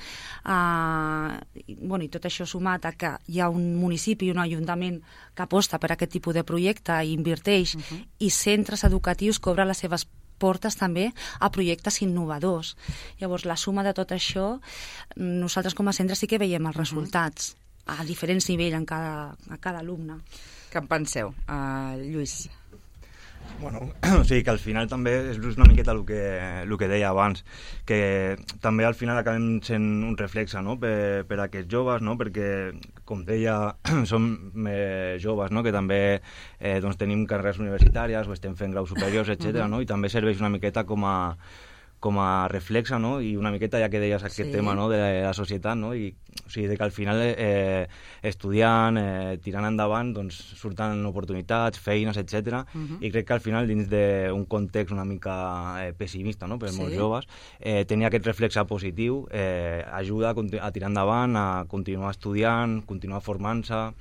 uh, 0.44 1.38
bueno, 1.78 2.04
i 2.04 2.08
tot 2.08 2.24
això 2.24 2.44
sumat 2.46 2.84
a 2.84 2.92
que 2.92 3.10
hi 3.26 3.40
ha 3.40 3.48
un 3.48 3.76
municipi 3.76 4.30
un 4.30 4.38
ajuntament 4.38 5.02
que 5.34 5.42
aposta 5.42 5.78
per 5.78 5.92
aquest 5.92 6.12
tipus 6.12 6.34
de 6.34 6.44
projecte 6.44 6.92
i 7.04 7.12
inverteix, 7.12 7.76
mm 7.76 7.80
-hmm. 7.80 8.06
i 8.18 8.30
centres 8.30 8.84
educatius 8.84 9.38
que 9.38 9.50
obren 9.50 9.68
les 9.68 9.78
seves 9.78 10.08
portes 10.42 10.78
també 10.78 11.08
a 11.38 11.50
projectes 11.54 12.00
innovadors. 12.02 12.74
Llavors, 13.22 13.46
la 13.46 13.58
suma 13.60 13.86
de 13.86 13.94
tot 13.96 14.14
això, 14.14 14.56
nosaltres 15.16 15.78
com 15.78 15.88
a 15.88 15.96
centre 15.96 16.18
sí 16.18 16.30
que 16.30 16.40
veiem 16.42 16.66
els 16.70 16.80
resultats 16.80 17.52
a 17.86 18.02
diferents 18.06 18.48
nivells 18.50 18.78
en 18.78 18.86
cada, 18.86 19.14
a 19.50 19.60
cada 19.62 19.82
alumne. 19.82 20.20
Què 20.72 20.82
en 20.82 20.90
penseu? 20.90 21.32
Uh, 21.46 21.98
Lluís? 22.00 22.44
Bueno, 23.62 23.80
o 24.20 24.24
sigui 24.26 24.42
que 24.42 24.50
al 24.50 24.58
final 24.58 24.88
també 24.90 25.12
és 25.30 25.38
una 25.54 25.68
miqueta 25.70 25.94
el 25.94 26.02
que, 26.08 26.22
el 26.64 26.76
que 26.80 26.88
deia 26.90 27.12
abans, 27.12 27.44
que 27.86 28.36
també 28.64 28.86
al 28.88 28.96
final 28.98 29.20
acabem 29.20 29.60
sent 29.62 29.86
un 30.08 30.16
reflexe 30.18 30.62
no? 30.66 30.78
per, 30.82 31.22
per 31.30 31.38
a 31.38 31.46
aquests 31.46 31.70
joves, 31.70 32.02
no? 32.02 32.16
perquè, 32.18 32.48
com 33.08 33.22
deia, 33.28 33.56
som 34.10 34.28
eh, 34.66 35.18
joves, 35.22 35.54
no? 35.54 35.62
que 35.62 35.74
també 35.74 36.00
eh, 36.16 36.78
doncs, 36.82 36.98
tenim 36.98 37.26
carreres 37.30 37.62
universitàries 37.62 38.26
o 38.26 38.34
estem 38.34 38.58
fent 38.58 38.74
graus 38.74 38.90
superiors, 38.90 39.30
etc. 39.30 39.62
no? 39.70 39.82
i 39.82 39.86
també 39.86 40.10
serveix 40.10 40.42
una 40.42 40.52
miqueta 40.52 40.82
com 40.88 41.06
a, 41.06 41.16
com 42.02 42.18
a 42.18 42.48
reflexa, 42.50 42.98
no? 42.98 43.20
I 43.22 43.36
una 43.38 43.52
miqueta, 43.54 43.78
ja 43.78 43.86
que 43.88 44.00
deies 44.02 44.24
aquest 44.26 44.48
Sí. 44.48 44.52
tema 44.52 44.74
no? 44.74 44.88
de 44.90 44.98
la 45.22 45.32
societat, 45.32 45.76
no? 45.78 45.92
I, 45.94 46.08
o 46.44 46.50
sigui, 46.50 46.66
de 46.66 46.76
que 46.76 46.82
al 46.82 46.90
final 46.90 47.20
eh, 47.22 47.86
estudiant, 48.26 48.98
eh, 48.98 49.38
tirant 49.42 49.64
endavant, 49.68 50.10
doncs 50.16 50.34
surten 50.58 51.04
oportunitats, 51.06 51.78
feines, 51.78 52.18
etc. 52.18 52.64
I 53.00 53.10
crec 53.14 53.26
que 53.28 53.36
al 53.36 53.40
final, 53.44 53.68
dins 53.70 53.86
d'un 53.88 54.44
context 54.50 54.92
una 54.92 55.04
mica 55.06 55.86
eh, 55.86 55.92
pessimista 55.94 56.48
no? 56.50 56.58
per 56.58 56.70
Sí. 56.70 56.80
molts 56.80 56.96
joves, 56.98 57.28
eh, 57.60 57.84
tenir 57.86 58.06
aquest 58.10 58.26
reflexe 58.26 58.64
positiu 58.66 59.26
eh, 59.30 59.84
ajuda 59.92 60.30
a, 60.34 60.66
a 60.66 60.72
tirar 60.72 60.90
endavant, 60.90 61.36
a 61.36 61.64
continuar 61.68 62.10
estudiant, 62.10 62.82
continuar 62.84 63.22
formant-se, 63.22 63.92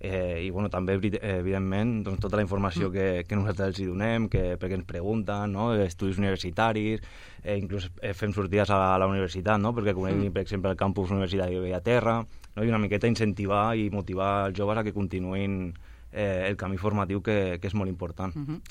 eh, 0.00 0.44
i 0.46 0.50
bueno, 0.50 0.68
també 0.70 0.94
evi- 0.98 1.18
evidentment 1.20 2.04
doncs, 2.06 2.20
tota 2.22 2.36
la 2.38 2.42
informació 2.44 2.90
que, 2.94 3.24
que 3.28 3.36
nosaltres 3.36 3.68
els 3.72 3.80
hi 3.82 3.86
donem 3.88 4.28
que, 4.30 4.56
perquè 4.60 4.78
ens 4.78 4.86
pregunten, 4.86 5.52
no? 5.52 5.72
estudis 5.74 6.18
universitaris 6.18 7.00
eh, 7.42 7.56
inclús 7.58 7.90
eh, 8.02 8.14
fem 8.14 8.32
sortides 8.32 8.70
a 8.70 8.78
la, 8.78 8.94
a 8.94 8.98
la 9.02 9.08
universitat 9.10 9.58
no? 9.60 9.74
perquè 9.74 9.94
coneguin 9.96 10.32
per 10.32 10.42
exemple 10.46 10.70
el 10.70 10.76
campus 10.78 11.10
universitari 11.10 11.54
de 11.58 11.64
Bellaterra 11.66 12.20
no? 12.22 12.62
i 12.64 12.68
una 12.68 12.78
miqueta 12.78 13.10
incentivar 13.10 13.74
i 13.76 13.90
motivar 13.90 14.48
els 14.48 14.58
joves 14.58 14.78
a 14.78 14.84
que 14.86 14.94
continuïn 14.94 15.74
eh, 16.12 16.46
el 16.48 16.56
camí 16.56 16.78
formatiu 16.78 17.20
que, 17.22 17.58
que 17.60 17.66
és 17.68 17.74
molt 17.74 17.90
important 17.90 18.34
Mhm. 18.36 18.62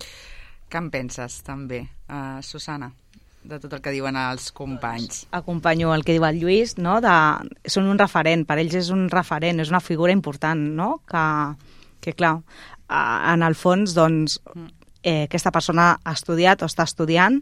Què 0.67 0.79
en 0.81 0.89
penses, 0.91 1.37
també, 1.47 1.77
uh, 2.11 2.41
Susana, 2.43 2.89
de 3.47 3.59
tot 3.63 3.73
el 3.77 3.81
que 3.83 3.93
diuen 3.95 4.17
els 4.19 4.51
companys? 4.55 5.25
acompanyo 5.31 5.93
el 5.95 6.03
que 6.05 6.15
diu 6.17 6.25
el 6.27 6.39
Lluís, 6.41 6.77
no? 6.77 6.99
de, 7.03 7.17
són 7.69 7.87
un 7.91 7.99
referent, 7.99 8.45
per 8.47 8.59
ells 8.61 8.75
és 8.77 8.91
un 8.93 9.07
referent, 9.13 9.61
és 9.63 9.71
una 9.73 9.83
figura 9.83 10.15
important, 10.15 10.59
no? 10.77 10.97
que, 11.07 11.23
que 12.03 12.15
clar, 12.17 12.37
en 12.87 13.43
el 13.43 13.55
fons, 13.55 13.95
doncs, 13.95 14.39
eh, 15.03 15.23
aquesta 15.23 15.51
persona 15.55 15.87
ha 16.03 16.13
estudiat 16.15 16.61
o 16.61 16.67
està 16.67 16.83
estudiant 16.87 17.39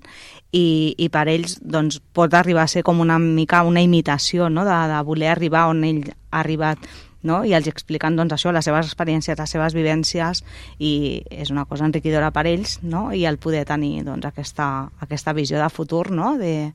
i, 0.51 0.93
i 0.97 1.09
per 1.09 1.25
ells 1.31 1.57
doncs, 1.61 1.99
pot 2.13 2.33
arribar 2.37 2.65
a 2.65 2.71
ser 2.71 2.83
com 2.85 3.01
una 3.01 3.17
mica 3.19 3.63
una 3.65 3.81
imitació 3.81 4.49
no? 4.49 4.65
de, 4.67 4.77
de 4.91 5.01
voler 5.07 5.31
arribar 5.33 5.65
on 5.71 5.83
ell 5.87 6.03
ha 6.05 6.43
arribat 6.43 6.85
no? 7.25 7.41
i 7.43 7.55
els 7.57 7.67
expliquen 7.71 8.15
doncs, 8.15 8.35
això, 8.37 8.53
les 8.55 8.65
seves 8.65 8.87
experiències, 8.87 9.37
les 9.39 9.55
seves 9.57 9.75
vivències 9.75 10.43
i 10.79 10.91
és 11.31 11.51
una 11.51 11.65
cosa 11.69 11.87
enriquidora 11.89 12.31
per 12.35 12.45
ells 12.49 12.79
no? 12.83 13.09
i 13.13 13.25
el 13.25 13.39
poder 13.41 13.65
tenir 13.67 14.05
doncs, 14.05 14.27
aquesta, 14.29 14.67
aquesta 15.01 15.33
visió 15.33 15.59
de 15.61 15.69
futur 15.73 16.09
no? 16.13 16.35
de, 16.39 16.71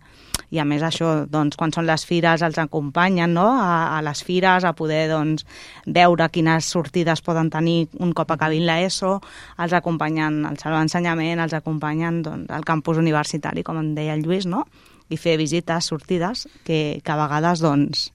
i 0.51 0.59
a 0.59 0.67
més 0.67 0.83
això, 0.87 1.13
doncs, 1.31 1.57
quan 1.59 1.73
són 1.75 1.87
les 1.89 2.05
fires 2.07 2.43
els 2.47 2.59
acompanyen 2.59 3.35
no? 3.39 3.47
a, 3.55 3.97
a 3.97 4.03
les 4.05 4.23
fires 4.27 4.67
a 4.67 4.75
poder 4.77 5.05
doncs, 5.11 5.47
veure 5.87 6.29
quines 6.35 6.71
sortides 6.75 7.23
poden 7.27 7.51
tenir 7.55 7.89
un 8.03 8.13
cop 8.17 8.35
acabin 8.35 8.67
l'ESO, 8.67 9.17
els 9.63 9.75
acompanyen 9.77 10.45
al 10.49 10.59
saló 10.61 10.81
d'ensenyament, 10.81 11.41
els 11.41 11.57
acompanyen 11.57 12.23
doncs, 12.27 12.51
al 12.51 12.67
campus 12.67 12.99
universitari, 12.99 13.65
com 13.67 13.79
en 13.81 13.95
deia 13.95 14.17
el 14.19 14.27
Lluís, 14.27 14.49
no? 14.51 14.67
i 15.11 15.19
fer 15.19 15.37
visites, 15.41 15.91
sortides, 15.91 16.47
que, 16.67 17.01
que 17.03 17.13
a 17.13 17.19
vegades 17.19 17.63
doncs, 17.63 18.11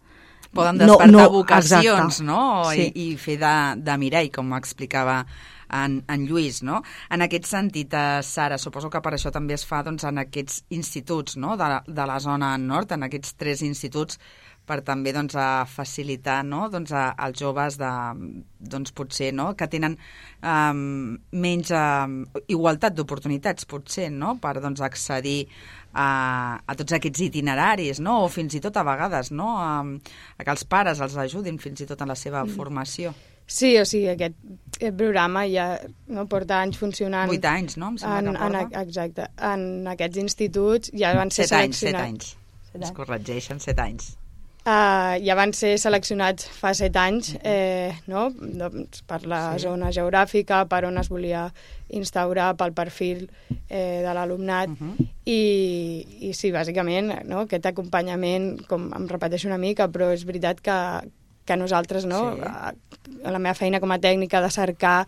Poden 0.56 0.78
No, 0.80 0.86
despertar 0.96 1.12
no, 1.12 1.26
vocacions, 1.34 1.84
exacte. 1.86 2.24
no? 2.24 2.40
Sí. 2.72 2.88
I, 2.96 3.10
I 3.12 3.18
fer 3.20 3.36
de, 3.42 3.54
de 3.84 3.98
mirall, 4.02 4.32
com 4.34 4.54
explicava 4.58 5.20
en, 5.76 5.98
en 6.08 6.26
Lluís, 6.30 6.62
no? 6.64 6.82
En 7.12 7.22
aquest 7.26 7.46
sentit, 7.50 7.94
eh, 7.98 8.22
Sara, 8.24 8.58
suposo 8.62 8.90
que 8.94 9.02
per 9.04 9.16
això 9.18 9.32
també 9.36 9.58
es 9.58 9.66
fa 9.68 9.82
doncs, 9.84 10.06
en 10.08 10.22
aquests 10.24 10.64
instituts 10.78 11.36
no? 11.42 11.56
de, 11.60 11.68
la- 11.76 11.84
de 11.88 12.06
la 12.08 12.20
zona 12.24 12.54
nord, 12.62 12.92
en 12.96 13.04
aquests 13.10 13.34
tres 13.36 13.62
instituts, 13.66 14.20
per 14.68 14.80
també 14.86 15.14
doncs, 15.16 15.36
a 15.38 15.66
facilitar 15.70 16.40
no? 16.48 16.66
doncs, 16.74 16.94
a, 16.96 17.08
als 17.28 17.40
joves 17.42 17.78
de, 17.82 17.92
doncs, 18.60 18.94
potser, 18.96 19.32
no? 19.36 19.52
que 19.58 19.68
tenen 19.72 19.98
um, 20.42 21.16
menys 21.32 21.72
um, 21.76 22.20
igualtat 22.48 22.98
d'oportunitats, 22.98 23.68
potser, 23.70 24.10
no? 24.14 24.36
per 24.42 24.58
doncs, 24.64 24.84
accedir 24.86 25.46
a, 25.94 26.58
a 26.60 26.76
tots 26.76 26.98
aquests 26.98 27.28
itineraris, 27.30 28.02
no? 28.04 28.24
o 28.26 28.32
fins 28.32 28.58
i 28.58 28.64
tot 28.64 28.78
a 28.78 28.86
vegades 28.88 29.32
no? 29.32 29.54
a, 29.62 29.78
a 30.38 30.44
que 30.44 30.58
els 30.58 30.68
pares 30.70 31.02
els 31.04 31.16
ajudin 31.28 31.62
fins 31.62 31.86
i 31.86 31.90
tot 31.90 32.04
en 32.04 32.14
la 32.14 32.20
seva 32.20 32.46
formació. 32.58 33.14
Sí, 33.46 33.76
o 33.78 33.86
sigui, 33.86 34.08
aquest, 34.10 34.38
aquest 34.74 34.96
programa 34.98 35.44
ja 35.46 35.68
no, 36.10 36.26
porta 36.30 36.64
anys 36.66 36.80
funcionant. 36.82 37.30
Vuit 37.30 37.46
anys, 37.46 37.78
no? 37.78 37.92
Em 37.94 38.32
en, 38.34 38.40
en, 38.42 38.58
exacte. 38.82 39.28
En 39.38 39.86
aquests 39.94 40.18
instituts 40.24 40.94
ja 40.98 41.14
van 41.18 41.30
ser 41.30 41.46
Set 41.46 41.60
anys, 41.60 41.78
set 41.84 41.92
seleccionats. 41.92 42.34
anys. 42.34 42.72
Set 42.72 42.80
anys. 42.82 42.96
corregeixen, 42.98 43.62
set 43.62 43.82
anys. 43.84 44.16
Uh, 44.66 45.20
ja 45.22 45.36
van 45.38 45.52
ser 45.54 45.76
seleccionats 45.78 46.48
fa 46.50 46.72
set 46.74 46.96
anys 46.98 47.36
eh, 47.46 47.94
no? 48.10 48.32
doncs, 48.34 49.04
per 49.06 49.20
la 49.30 49.54
Sí. 49.54 49.60
zona 49.68 49.92
geogràfica, 49.94 50.64
per 50.66 50.86
on 50.88 50.98
es 50.98 51.10
volia 51.10 51.54
instaurar, 51.94 52.56
pel 52.58 52.74
perfil 52.74 53.28
eh, 53.70 54.02
de 54.02 54.14
l'alumnat. 54.18 54.70
Uh 54.70 54.76
-huh. 54.80 55.08
I, 55.26 56.08
I 56.30 56.34
sí, 56.34 56.52
bàsicament, 56.52 57.14
no? 57.26 57.42
aquest 57.42 57.66
acompanyament, 57.68 58.66
com 58.68 58.92
em 58.92 59.08
repeteixo 59.08 59.48
una 59.48 59.60
mica, 59.60 59.88
però 59.88 60.12
és 60.12 60.26
veritat 60.26 60.60
que, 60.62 61.10
que 61.46 61.58
nosaltres, 61.58 62.06
no? 62.06 62.34
Sí. 62.36 62.42
a, 62.44 62.74
a 63.24 63.32
la 63.32 63.40
meva 63.40 63.54
feina 63.54 63.80
com 63.80 63.92
a 63.92 64.00
tècnica 64.00 64.42
de 64.42 64.50
cercar 64.50 65.08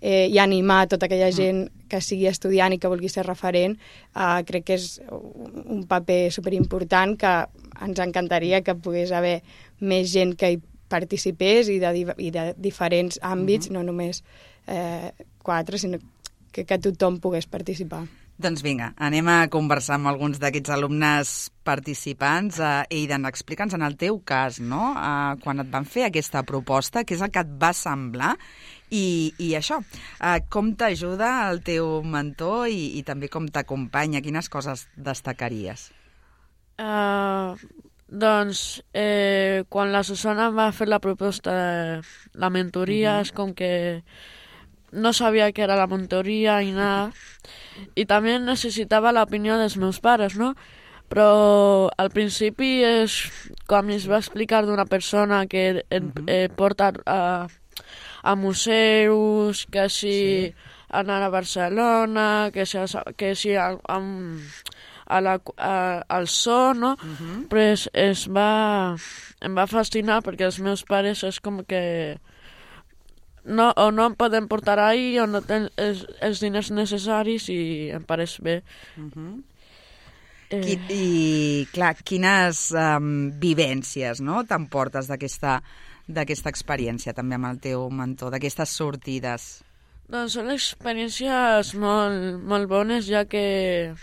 eh, 0.00 0.26
i 0.30 0.38
animar 0.38 0.86
tota 0.88 1.06
aquella 1.06 1.30
gent 1.34 1.66
que 1.88 2.00
sigui 2.04 2.28
estudiant 2.28 2.74
i 2.74 2.78
que 2.78 2.90
vulgui 2.90 3.10
ser 3.12 3.26
referent, 3.26 3.76
eh, 4.14 4.42
crec 4.48 4.66
que 4.68 4.78
és 4.78 5.00
un 5.08 5.84
paper 5.88 6.28
superimportant 6.34 7.16
que 7.18 7.34
ens 7.84 8.04
encantaria 8.04 8.62
que 8.62 8.76
pogués 8.76 9.12
haver 9.12 9.40
més 9.80 10.12
gent 10.12 10.36
que 10.36 10.52
hi 10.52 10.60
participés 10.88 11.68
i 11.68 11.78
de, 11.82 11.92
i 12.16 12.30
de 12.32 12.52
diferents 12.56 13.20
àmbits, 13.22 13.70
no 13.70 13.82
només 13.84 14.22
eh, 14.66 15.12
quatre, 15.44 15.78
sinó 15.78 16.00
que, 16.52 16.64
que 16.64 16.80
tothom 16.80 17.20
pogués 17.20 17.46
participar. 17.46 18.06
Doncs 18.38 18.62
vinga, 18.62 18.92
anem 19.02 19.26
a 19.32 19.38
conversar 19.50 19.96
amb 19.98 20.12
alguns 20.12 20.38
d'aquests 20.38 20.70
alumnes 20.70 21.30
participants. 21.66 22.60
Uh, 22.62 22.84
Eidan, 22.94 23.26
explica'ns 23.26 23.74
en 23.74 23.82
el 23.82 23.96
teu 23.98 24.20
cas, 24.22 24.60
no?, 24.62 24.92
uh, 24.94 25.34
quan 25.42 25.58
et 25.58 25.72
van 25.72 25.82
fer 25.82 26.04
aquesta 26.06 26.44
proposta, 26.46 27.02
què 27.02 27.16
és 27.16 27.24
el 27.26 27.32
que 27.34 27.42
et 27.42 27.50
va 27.58 27.72
semblar 27.74 28.36
i, 28.90 29.34
i 29.38 29.52
això, 29.58 29.80
uh, 29.82 30.38
com 30.52 30.72
t'ajuda 30.78 31.50
el 31.50 31.62
teu 31.66 32.00
mentor 32.04 32.68
i, 32.72 32.98
i 32.98 33.04
també 33.06 33.28
com 33.32 33.48
t'acompanya, 33.52 34.22
quines 34.24 34.48
coses 34.52 34.86
destacaries? 34.96 35.90
Uh, 36.78 37.58
doncs, 38.08 38.82
eh, 38.94 39.64
quan 39.68 39.92
la 39.92 40.02
Susana 40.02 40.48
em 40.48 40.56
va 40.56 40.70
fer 40.72 40.88
la 40.88 41.00
proposta 41.02 41.52
de 41.52 42.40
la 42.40 42.48
mentoria, 42.48 43.18
és 43.20 43.32
com 43.36 43.52
que 43.52 44.02
no 44.92 45.12
sabia 45.12 45.50
què 45.52 45.66
era 45.66 45.76
la 45.76 45.86
mentoria 45.90 46.62
i 46.64 46.72
nada, 46.72 47.12
i 47.94 48.06
també 48.08 48.38
necessitava 48.40 49.12
l'opinió 49.12 49.58
dels 49.60 49.76
meus 49.76 50.00
pares, 50.00 50.38
no? 50.40 50.54
Però 51.08 51.88
al 51.96 52.10
principi 52.12 52.82
és 52.84 53.20
com 53.68 53.88
es 53.92 54.08
va 54.08 54.20
explicar 54.20 54.64
d'una 54.64 54.84
persona 54.88 55.46
que 55.46 55.84
et, 55.88 56.08
eh, 56.26 56.48
porta 56.56 56.92
a, 57.04 57.48
a 58.22 58.34
museus, 58.36 59.66
que 59.70 59.88
si 59.88 60.12
sí. 60.48 60.54
anar 60.88 61.22
a 61.22 61.28
Barcelona, 61.30 62.50
que 62.52 62.66
si, 62.66 62.78
que 63.16 63.34
si 63.34 63.54
a, 63.54 63.78
a, 63.88 63.98
a 65.06 65.20
la, 65.20 65.40
a, 65.56 66.04
al 66.08 66.28
so, 66.28 66.74
no? 66.74 66.92
Uh 66.92 66.98
-huh. 66.98 67.48
Però 67.48 67.72
es, 67.72 67.90
es 67.92 68.28
va, 68.28 68.96
em 69.40 69.56
va 69.56 69.66
fascinar 69.66 70.22
perquè 70.22 70.44
els 70.44 70.58
meus 70.60 70.84
pares 70.84 71.22
és 71.24 71.40
com 71.40 71.64
que 71.64 72.18
no, 73.44 73.72
o 73.76 73.90
no 73.90 74.06
em 74.06 74.14
poden 74.14 74.48
portar 74.48 74.78
ahí 74.78 75.18
o 75.18 75.26
no 75.26 75.40
tenen 75.42 75.70
els, 75.76 76.06
els 76.20 76.40
diners 76.40 76.70
necessaris 76.70 77.48
i 77.48 77.90
em 77.90 78.04
pareix 78.04 78.38
bé. 78.40 78.62
Uh 78.96 79.10
-huh. 79.10 79.42
Eh, 80.50 80.60
Qui, 80.60 80.78
I, 80.88 81.66
clar, 81.72 81.94
quines 82.08 82.70
um, 82.72 83.30
vivències 83.40 84.22
no, 84.24 84.44
t'emportes 84.48 85.08
d'aquesta 85.10 85.58
d'aquesta 86.08 86.48
experiència 86.50 87.12
també 87.14 87.34
amb 87.36 87.46
el 87.46 87.58
teu 87.60 87.88
mentor, 87.90 88.30
d'aquestes 88.32 88.68
sortides? 88.70 89.62
Doncs 90.08 90.32
són 90.38 90.50
experiències 90.50 91.74
molt, 91.76 92.38
molt 92.48 92.68
bones, 92.70 93.06
ja 93.06 93.26
que 93.28 93.94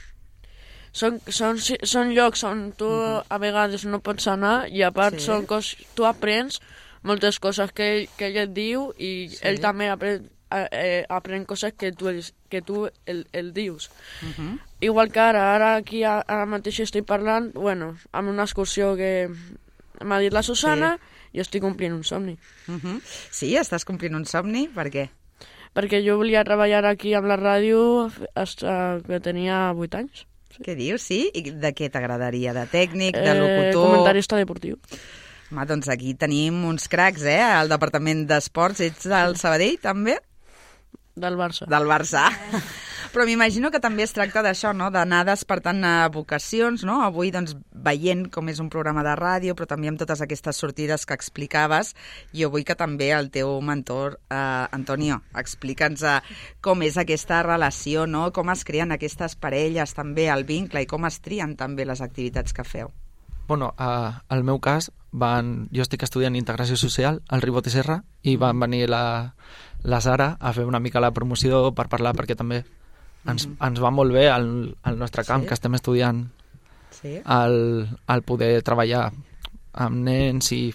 són, 0.96 1.18
són, 1.28 1.58
són 1.60 2.14
llocs 2.16 2.44
on 2.48 2.72
tu 2.78 2.86
-huh. 2.88 3.24
a 3.28 3.38
vegades 3.42 3.86
no 3.86 4.00
pots 4.00 4.28
anar 4.28 4.70
i 4.70 4.84
a 4.84 4.92
part 4.92 5.16
Sí. 5.20 5.26
són 5.26 5.46
cos, 5.46 5.76
tu 5.96 6.06
aprens 6.06 6.62
moltes 7.04 7.40
coses 7.40 7.72
que 7.72 7.84
ell, 7.98 8.10
que 8.18 8.28
ell 8.28 8.38
et 8.38 8.54
diu 8.54 8.94
i 8.98 9.30
Sí. 9.30 9.40
ell 9.42 9.60
també 9.60 9.90
aprèn, 9.90 10.30
eh, 10.72 11.06
aprèn 11.10 11.46
coses 11.46 11.74
que 11.78 11.92
tu, 11.92 12.06
que 12.50 12.62
tu 12.62 12.88
el, 13.06 13.28
el 13.34 13.54
dius. 13.54 13.90
Uh 14.22 14.28
-huh. 14.38 14.60
Igual 14.80 15.12
que 15.12 15.20
ara, 15.20 15.56
ara 15.56 15.76
aquí 15.76 16.04
a- 16.04 16.24
ara 16.28 16.46
mateix 16.46 16.80
estic 16.80 17.06
parlant, 17.06 17.52
bueno, 17.54 17.98
amb 18.12 18.30
una 18.30 18.44
excursió 18.44 18.96
que 18.96 19.30
m'ha 20.04 20.20
dit 20.20 20.32
la 20.34 20.44
Susana 20.44 20.98
sí. 20.98 21.15
I 21.36 21.44
estic 21.44 21.64
complint 21.66 21.94
un 21.96 22.04
somni. 22.08 22.38
Uh 22.68 22.80
-huh. 22.80 23.02
Sí, 23.32 23.56
estàs 23.60 23.86
complint 23.86 24.16
un 24.16 24.26
somni? 24.26 24.68
Per 24.70 24.88
què? 24.90 25.10
Perquè 25.76 26.00
jo 26.06 26.16
volia 26.18 26.44
treballar 26.48 26.86
aquí 26.86 27.14
amb 27.14 27.28
la 27.28 27.36
ràdio 27.36 28.10
fins 28.10 28.56
que 29.06 29.20
tenia 29.20 29.74
8 29.76 29.98
anys. 29.98 30.26
Què 30.64 30.76
dius, 30.76 31.02
sí? 31.02 31.32
I 31.36 31.52
de 31.52 31.74
què 31.76 31.90
t'agradaria? 31.92 32.54
De 32.54 32.66
tècnic, 32.72 33.14
de 33.14 33.34
locutor? 33.36 33.68
Eh, 33.68 33.74
comentarista 33.74 34.38
deportiu. 34.38 34.78
Home, 35.52 35.66
doncs 35.66 35.90
aquí 35.90 36.14
tenim 36.14 36.64
uns 36.66 36.88
cracs, 36.88 37.24
eh? 37.28 37.42
Al 37.44 37.68
Departament 37.68 38.26
d'Esports. 38.30 38.80
Ets 38.80 39.04
del 39.12 39.36
Sabadell, 39.36 39.78
també? 39.84 40.18
Del 41.16 41.36
Barça. 41.36 41.68
Del 41.68 41.86
Barça. 41.92 42.30
Però 43.14 43.26
m'imagino 43.28 43.70
que 43.72 43.82
també 43.84 44.04
es 44.06 44.14
tracta 44.16 44.42
d'això, 44.46 44.72
no? 44.76 44.90
d'anar 44.94 45.24
despertant 45.28 45.84
a 45.86 45.94
vocacions, 46.14 46.84
no? 46.88 47.00
Avui, 47.06 47.32
doncs, 47.34 47.56
veient 47.86 48.26
com 48.34 48.50
és 48.52 48.60
un 48.64 48.70
programa 48.74 49.04
de 49.06 49.16
ràdio, 49.20 49.56
però 49.56 49.68
també 49.70 49.92
amb 49.92 50.02
totes 50.02 50.24
aquestes 50.26 50.60
sortides 50.62 51.06
que 51.06 51.18
explicaves, 51.18 51.94
jo 52.34 52.50
vull 52.54 52.66
que 52.68 52.78
també 52.80 53.12
el 53.16 53.32
teu 53.34 53.56
mentor, 53.62 54.20
eh, 54.30 54.42
Antonio, 54.76 55.22
explica'ns 55.38 56.04
eh, 56.04 56.20
com 56.62 56.84
és 56.86 57.00
aquesta 57.02 57.42
relació, 57.46 58.06
no? 58.08 58.30
com 58.36 58.52
es 58.54 58.66
creen 58.68 58.96
aquestes 58.96 59.36
parelles, 59.36 59.96
també 59.96 60.30
el 60.34 60.46
vincle, 60.48 60.84
i 60.84 60.90
com 60.90 61.06
es 61.10 61.22
trien 61.22 61.56
també 61.60 61.86
les 61.86 62.02
activitats 62.02 62.54
que 62.54 62.68
feu. 62.68 62.94
Bueno, 63.48 63.76
uh, 63.78 64.26
al 64.28 64.44
meu 64.44 64.58
cas, 64.58 64.90
van, 65.14 65.68
jo 65.72 65.84
estic 65.86 66.04
estudiant 66.04 66.36
integració 66.36 66.78
social 66.82 67.22
al 67.30 67.44
Ribot 67.46 67.68
i 67.70 67.74
Serra 67.74 68.00
i 68.26 68.36
van 68.42 68.60
venir 68.60 68.88
la, 68.90 69.36
la 69.86 70.02
Sara 70.02 70.34
a 70.40 70.52
fer 70.54 70.66
una 70.66 70.82
mica 70.82 71.04
la 71.04 71.14
promoció 71.14 71.70
per 71.78 71.88
parlar 71.92 72.16
perquè 72.18 72.36
també 72.36 72.64
ens, 73.28 73.48
Mhm. 73.48 73.58
ens 73.68 73.82
va 73.84 73.92
molt 73.92 74.14
bé 74.14 74.30
al, 74.30 74.76
al 74.84 74.98
nostre 75.00 75.24
camp 75.26 75.44
Sí. 75.44 75.48
que 75.48 75.54
estem 75.54 75.74
estudiant 75.76 76.28
Sí? 77.02 77.22
el, 77.26 77.90
el 78.08 78.22
poder 78.24 78.62
treballar 78.64 79.12
amb 79.74 79.96
nens 80.06 80.52
i 80.54 80.74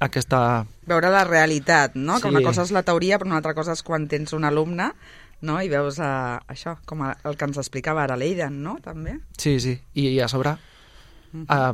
aquesta... 0.00 0.66
Veure 0.86 1.10
la 1.10 1.22
realitat, 1.24 1.94
no? 1.94 2.16
Que 2.20 2.28
Sí. 2.28 2.34
una 2.34 2.42
cosa 2.42 2.62
és 2.62 2.72
la 2.72 2.82
teoria, 2.82 3.18
però 3.18 3.26
una 3.26 3.36
altra 3.36 3.54
cosa 3.54 3.72
és 3.72 3.82
quan 3.82 4.08
tens 4.08 4.32
un 4.32 4.44
alumne 4.44 4.92
no? 5.42 5.62
i 5.62 5.68
veus 5.68 5.98
uh, 5.98 6.36
això, 6.48 6.76
com 6.84 7.00
el 7.02 7.36
que 7.36 7.44
ens 7.46 7.56
explicava 7.56 8.02
ara 8.02 8.16
l'Eiden, 8.16 8.62
no? 8.62 8.78
També. 8.82 9.20
Sí, 9.38 9.58
sí, 9.60 9.80
i 9.94 10.18
a 10.20 10.28
sobre 10.28 10.50
uh, 11.32 11.72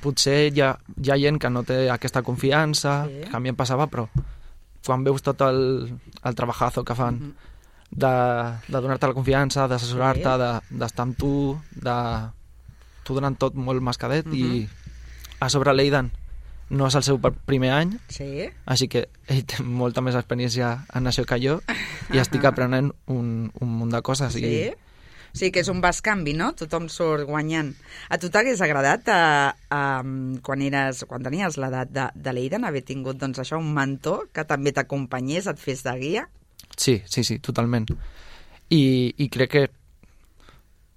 potser 0.00 0.52
hi 0.54 0.60
ha, 0.62 0.70
hi 1.02 1.10
ha 1.10 1.16
gent 1.18 1.38
que 1.42 1.50
no 1.50 1.64
té 1.64 1.90
aquesta 1.90 2.22
confiança, 2.22 3.06
Sí. 3.08 3.28
que 3.28 3.36
a 3.36 3.40
mi 3.40 3.48
em 3.50 3.56
passava, 3.56 3.88
però 3.90 4.08
quan 4.86 5.02
veus 5.04 5.20
tot 5.22 5.40
el, 5.42 5.98
el 6.24 6.34
trebajazo 6.34 6.84
que 6.84 6.94
fan 6.94 7.14
Mhm. 7.18 7.34
De, 7.90 8.10
de 8.68 8.80
donar-te 8.80 9.06
la 9.06 9.14
confiança, 9.14 9.66
d'assessorar-te, 9.68 10.22
Sí. 10.22 10.38
de- 10.38 10.78
d'estar 10.78 11.02
amb 11.06 11.16
tu, 11.16 11.58
de... 11.74 11.96
tu 13.04 13.14
donant 13.14 13.36
tot 13.38 13.54
molt 13.54 13.80
mascadet 13.80 14.26
i 14.34 14.42
Mhm. 14.44 14.68
a 15.40 15.48
sobre 15.48 15.72
l'Eidan 15.72 16.10
no 16.70 16.86
és 16.86 16.94
el 16.94 17.02
seu 17.02 17.18
pr- 17.18 17.32
primer 17.46 17.70
any, 17.72 17.98
Sí? 18.08 18.44
així 18.66 18.88
que 18.88 19.08
ell 19.26 19.44
té 19.46 19.62
molta 19.62 20.02
més 20.02 20.14
experiència 20.14 20.84
en 20.94 21.04
això 21.06 21.24
que 21.24 21.38
jo 21.40 21.60
i 22.12 22.18
estic 22.18 22.44
aprenent 22.44 22.92
un, 23.06 23.50
un 23.58 23.68
munt 23.78 23.90
de 23.92 24.02
coses. 24.02 24.32
Sí? 24.34 24.44
I, 24.44 24.74
Sí, 25.32 25.50
que 25.52 25.60
és 25.60 25.68
un 25.68 25.80
bascanvi, 25.80 26.32
no? 26.32 26.54
Tothom 26.56 26.88
surt 26.88 27.26
guanyant. 27.28 27.74
A 28.08 28.16
tu 28.18 28.30
t'hagués 28.30 28.60
agradat, 28.64 29.06
eh, 29.08 29.52
eh, 29.70 30.38
quan, 30.42 30.62
eres, 30.62 31.04
quan 31.06 31.22
tenies 31.22 31.58
l'edat 31.58 31.90
de, 31.92 32.06
de 32.14 32.32
l'Eiden, 32.32 32.64
haver 32.64 32.80
tingut 32.82 33.18
doncs, 33.20 33.38
això, 33.38 33.58
un 33.60 33.72
mentor 33.74 34.30
que 34.32 34.44
també 34.48 34.72
t'acompanyés, 34.72 35.46
et 35.46 35.58
fes 35.60 35.82
de 35.84 35.92
guia? 36.00 36.28
Sí, 36.78 37.02
sí, 37.06 37.24
sí, 37.26 37.38
totalment. 37.42 37.90
I, 38.70 38.82
i 39.18 39.28
crec 39.28 39.50
que... 39.50 39.64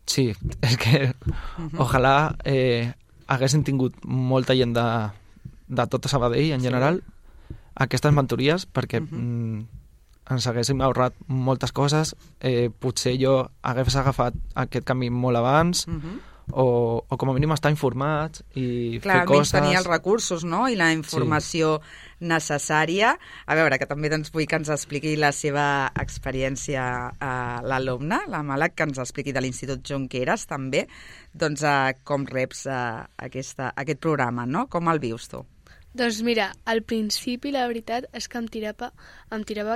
Sí, 0.05 0.29
és 0.67 0.77
que 0.81 1.11
ojalà 1.79 2.35
eh, 2.45 2.93
haguessin 3.31 3.65
tingut 3.65 3.97
molta 4.05 4.55
gent 4.57 4.75
de, 4.77 4.87
de 5.67 5.85
tot 5.89 6.09
Sabadell 6.11 6.53
en 6.55 6.63
general 6.63 7.01
aquestes 7.81 8.13
mentories 8.13 8.65
perquè 8.67 8.99
mm, 9.01 9.61
ens 10.31 10.47
haguéssim 10.47 10.81
ahorrat 10.83 11.15
moltes 11.27 11.73
coses. 11.75 12.15
Eh, 12.39 12.69
potser 12.69 13.15
jo 13.21 13.37
hagués 13.63 13.95
agafat 13.99 14.37
aquest 14.65 14.85
camí 14.87 15.09
molt 15.09 15.39
abans 15.41 15.87
Uh 15.87 15.95
-huh. 15.95 16.19
O, 16.49 17.03
o 17.07 17.17
com 17.17 17.29
a 17.29 17.33
mínim 17.35 17.53
estar 17.53 17.71
informats 17.71 18.43
i 18.57 18.99
Clar, 19.03 19.21
fer 19.21 19.27
coses. 19.29 19.53
tenir 19.53 19.77
els 19.79 19.87
recursos 19.87 20.43
no? 20.47 20.65
i 20.69 20.75
la 20.79 20.91
informació 20.95 21.77
sí. 21.79 22.25
necessària. 22.31 23.13
A 23.45 23.57
veure, 23.57 23.77
que 23.79 23.87
també 23.89 24.11
doncs, 24.11 24.33
vull 24.33 24.47
que 24.49 24.59
ens 24.59 24.71
expliqui 24.73 25.15
la 25.19 25.31
seva 25.35 25.65
experiència 26.01 26.83
a 27.19 27.33
l'alumne, 27.63 28.23
la 28.31 28.43
Malak, 28.47 28.75
que 28.75 28.89
ens 28.89 29.01
expliqui 29.01 29.35
de 29.35 29.43
l'Institut 29.43 29.85
Junqueras 29.87 30.47
també, 30.49 30.87
doncs 31.33 31.63
a 31.63 31.93
com 32.03 32.27
reps 32.27 32.65
a 32.67 32.81
aquesta, 33.17 33.71
aquest 33.75 34.01
programa, 34.03 34.45
no? 34.45 34.67
Com 34.71 34.91
el 34.91 35.01
vius 35.03 35.29
tu? 35.31 35.45
Doncs 35.91 36.21
mira, 36.23 36.53
al 36.71 36.85
principi 36.87 37.51
la 37.51 37.65
veritat 37.67 38.05
és 38.15 38.29
que 38.31 38.39
em 38.39 38.47
tirava, 38.47 38.93
em 39.35 39.43
tirava 39.43 39.75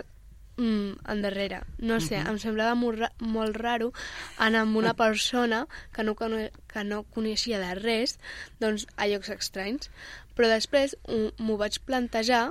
mm, 0.57 1.05
endarrere. 1.11 1.61
No 1.79 1.99
sé, 2.03 2.19
em 2.19 2.39
semblava 2.41 2.75
molt, 2.79 2.99
ra 3.03 3.11
molt 3.19 3.57
raro 3.61 3.91
anar 4.37 4.65
amb 4.65 4.77
una 4.81 4.93
persona 4.97 5.65
que 5.95 6.03
no, 6.03 6.15
que 6.15 6.83
no 6.83 7.03
coneixia 7.15 7.61
de 7.61 7.73
res 7.79 8.17
doncs, 8.59 8.87
a 8.97 9.09
llocs 9.11 9.31
estranys. 9.35 9.89
Però 10.35 10.51
després 10.51 10.97
mm, 11.07 11.35
m'ho 11.43 11.57
vaig 11.61 11.79
plantejar 11.87 12.49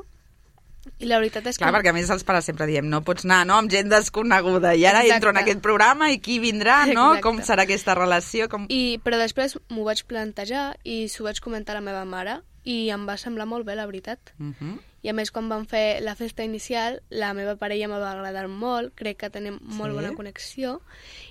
i 1.01 1.09
la 1.09 1.19
veritat 1.21 1.47
és 1.49 1.57
Clar, 1.57 1.71
que... 1.71 1.79
perquè 1.79 1.93
a 1.93 1.97
més 1.97 2.11
els 2.13 2.25
pares 2.29 2.45
sempre 2.49 2.67
diem 2.69 2.89
no 2.91 3.01
pots 3.07 3.25
anar 3.25 3.43
no, 3.49 3.57
amb 3.57 3.73
gent 3.73 3.89
desconeguda 3.89 4.75
i 4.77 4.85
ara 4.85 5.01
Exacte. 5.01 5.17
entro 5.17 5.33
en 5.33 5.41
aquest 5.41 5.63
programa 5.65 6.11
i 6.13 6.19
qui 6.21 6.39
vindrà, 6.43 6.83
no? 6.91 7.15
Exacte. 7.15 7.25
Com 7.25 7.41
serà 7.47 7.65
aquesta 7.65 7.97
relació? 7.97 8.49
Com... 8.53 8.67
I, 8.69 8.99
però 9.05 9.21
després 9.21 9.57
m'ho 9.73 9.87
vaig 9.89 10.05
plantejar 10.11 10.75
i 10.85 11.05
s'ho 11.13 11.25
vaig 11.25 11.41
comentar 11.45 11.77
a 11.77 11.81
la 11.81 11.87
meva 11.87 12.05
mare 12.09 12.43
i 12.69 12.89
em 12.93 13.09
va 13.09 13.17
semblar 13.21 13.49
molt 13.49 13.67
bé, 13.69 13.77
la 13.77 13.89
veritat. 13.89 14.35
Uh 14.39 14.53
-huh. 14.53 14.77
I 15.05 15.11
a 15.11 15.13
més, 15.13 15.29
quan 15.31 15.51
vam 15.53 15.67
fer 15.69 16.01
la 16.01 16.15
festa 16.17 16.47
inicial, 16.47 17.03
la 17.13 17.35
meva 17.37 17.59
parella 17.61 17.91
me 17.93 17.99
va 18.01 18.15
agradar 18.15 18.47
molt, 18.49 18.95
crec 18.97 19.19
que 19.21 19.29
tenim 19.31 19.59
molt 19.61 19.93
Sí? 19.93 19.99
bona 19.99 20.15
connexió, 20.17 20.81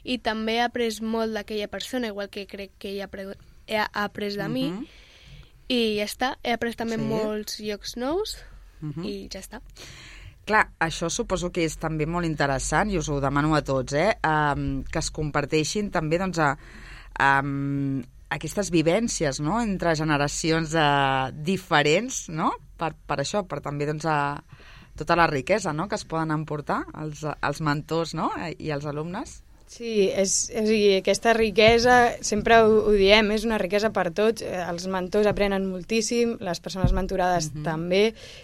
i 0.04 0.20
també 0.22 0.60
he 0.60 0.62
après 0.62 1.02
molt 1.02 1.34
d'aquella 1.34 1.68
persona, 1.68 2.08
igual 2.14 2.30
que 2.30 2.46
crec 2.46 2.72
que 2.78 2.92
ella 2.92 3.10
ha, 3.10 3.36
he 3.66 3.80
après 3.94 4.38
de 4.38 4.48
mi, 4.48 4.70
Mhm. 4.70 4.86
i 5.70 5.96
ja 5.98 6.06
està. 6.06 6.38
He 6.44 6.54
après 6.54 6.76
també 6.76 6.98
Sí? 6.98 7.02
molts 7.02 7.60
llocs 7.60 7.98
nous, 7.98 8.38
Mhm. 8.82 9.06
i 9.06 9.28
ja 9.32 9.40
està. 9.40 9.62
Clar, 10.46 10.70
això 10.80 11.10
suposo 11.10 11.52
que 11.52 11.64
és 11.64 11.78
també 11.78 12.06
molt 12.06 12.26
interessant, 12.28 12.92
i 12.92 12.98
us 12.98 13.08
ho 13.10 13.20
demano 13.22 13.56
a 13.56 13.62
tots, 13.64 13.94
eh? 13.94 14.18
Um, 14.24 14.84
que 14.84 15.00
es 15.00 15.10
comparteixin 15.10 15.90
també 15.90 16.18
doncs, 16.20 16.38
a, 16.38 16.58
um, 17.42 18.04
aquestes 18.30 18.70
vivències 18.70 19.40
no? 19.40 19.62
entre 19.62 19.96
generacions 19.96 20.74
uh, 20.76 21.32
diferents, 21.34 22.30
no? 22.30 22.52
Per, 22.78 22.94
per 23.08 23.20
això, 23.22 23.44
per 23.48 23.62
també 23.64 23.88
doncs, 23.90 24.06
a 24.06 24.44
tota 24.98 25.18
la 25.18 25.28
riquesa 25.30 25.74
no? 25.74 25.88
que 25.90 25.98
es 25.98 26.06
poden 26.06 26.34
emportar 26.36 26.84
els, 27.02 27.24
els 27.26 27.62
mentors 27.66 28.14
no? 28.18 28.30
i 28.58 28.74
els 28.76 28.86
alumnes. 28.90 29.42
Sí, 29.74 30.06
és, 30.14 30.52
és, 30.54 30.68
dir, 30.70 30.98
aquesta 31.00 31.32
riquesa, 31.34 31.96
sempre 32.22 32.60
ho, 32.62 32.76
ho 32.86 32.92
diem, 32.94 33.32
és 33.34 33.46
una 33.48 33.58
riquesa 33.58 33.90
per 33.94 34.12
tots. 34.14 34.44
Eh, 34.46 34.60
Els 34.70 34.86
mentors 34.92 35.26
aprenen 35.26 35.66
moltíssim, 35.66 36.36
les 36.46 36.60
persones 36.62 36.94
mentorades 36.94 37.48
mm 37.50 37.56
-hmm. 37.56 37.64
també. 37.66 38.04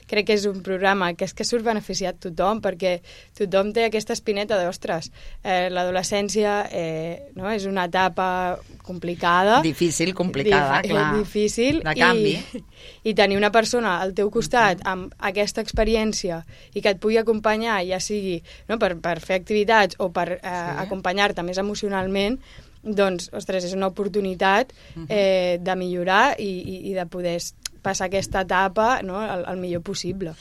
Crec 0.09 0.25
que 0.25 0.33
és 0.33 0.45
un 0.49 0.63
programa 0.65 1.13
que 1.13 1.25
és 1.25 1.33
que 1.33 1.43
surt 1.43 1.63
beneficiat 1.63 2.17
tothom, 2.19 2.61
perquè 2.61 3.01
tothom 3.37 3.73
té 3.73 3.85
aquesta 3.85 4.13
espineta 4.13 4.57
d'ostres. 4.57 5.11
Eh, 5.43 5.69
L'adolescència 5.69 6.67
eh, 6.71 7.29
no, 7.35 7.49
és 7.51 7.65
una 7.65 7.85
etapa 7.85 8.57
complicada. 8.81 9.61
Difícil, 9.61 10.13
complicada, 10.15 10.81
Dif- 10.81 10.91
clar. 10.91 11.17
Difícil. 11.17 11.83
De 11.83 11.93
canvi. 11.95 12.41
I, 12.53 12.63
I 13.03 13.13
tenir 13.13 13.37
una 13.37 13.51
persona 13.51 14.01
al 14.01 14.13
teu 14.13 14.31
costat 14.31 14.81
amb 14.83 15.13
aquesta 15.19 15.61
experiència 15.61 16.43
i 16.73 16.81
que 16.81 16.89
et 16.89 16.99
pugui 16.99 17.17
acompanyar, 17.17 17.85
ja 17.85 17.99
sigui 17.99 18.41
no, 18.67 18.79
per, 18.79 18.95
per 18.97 19.19
fer 19.19 19.35
activitats 19.35 19.95
o 19.99 20.09
per 20.09 20.39
eh, 20.41 20.79
Sí. 20.79 20.87
Acompanyar-te 21.19 21.43
més 21.43 21.57
emocionalment, 21.59 22.39
doncs, 22.83 23.29
ostres, 23.35 23.65
és 23.65 23.73
una 23.75 23.87
oportunitat 23.91 24.71
eh, 25.09 25.59
de 25.59 25.75
millorar 25.75 26.35
i, 26.39 26.47
i, 26.47 26.77
i 26.91 26.93
de 26.95 27.05
poder 27.11 27.37
passar 27.83 28.07
aquesta 28.07 28.41
etapa 28.45 29.01
no, 29.03 29.19
el, 29.21 29.43
el 29.47 29.57
millor 29.59 29.81
possible. 29.83 30.33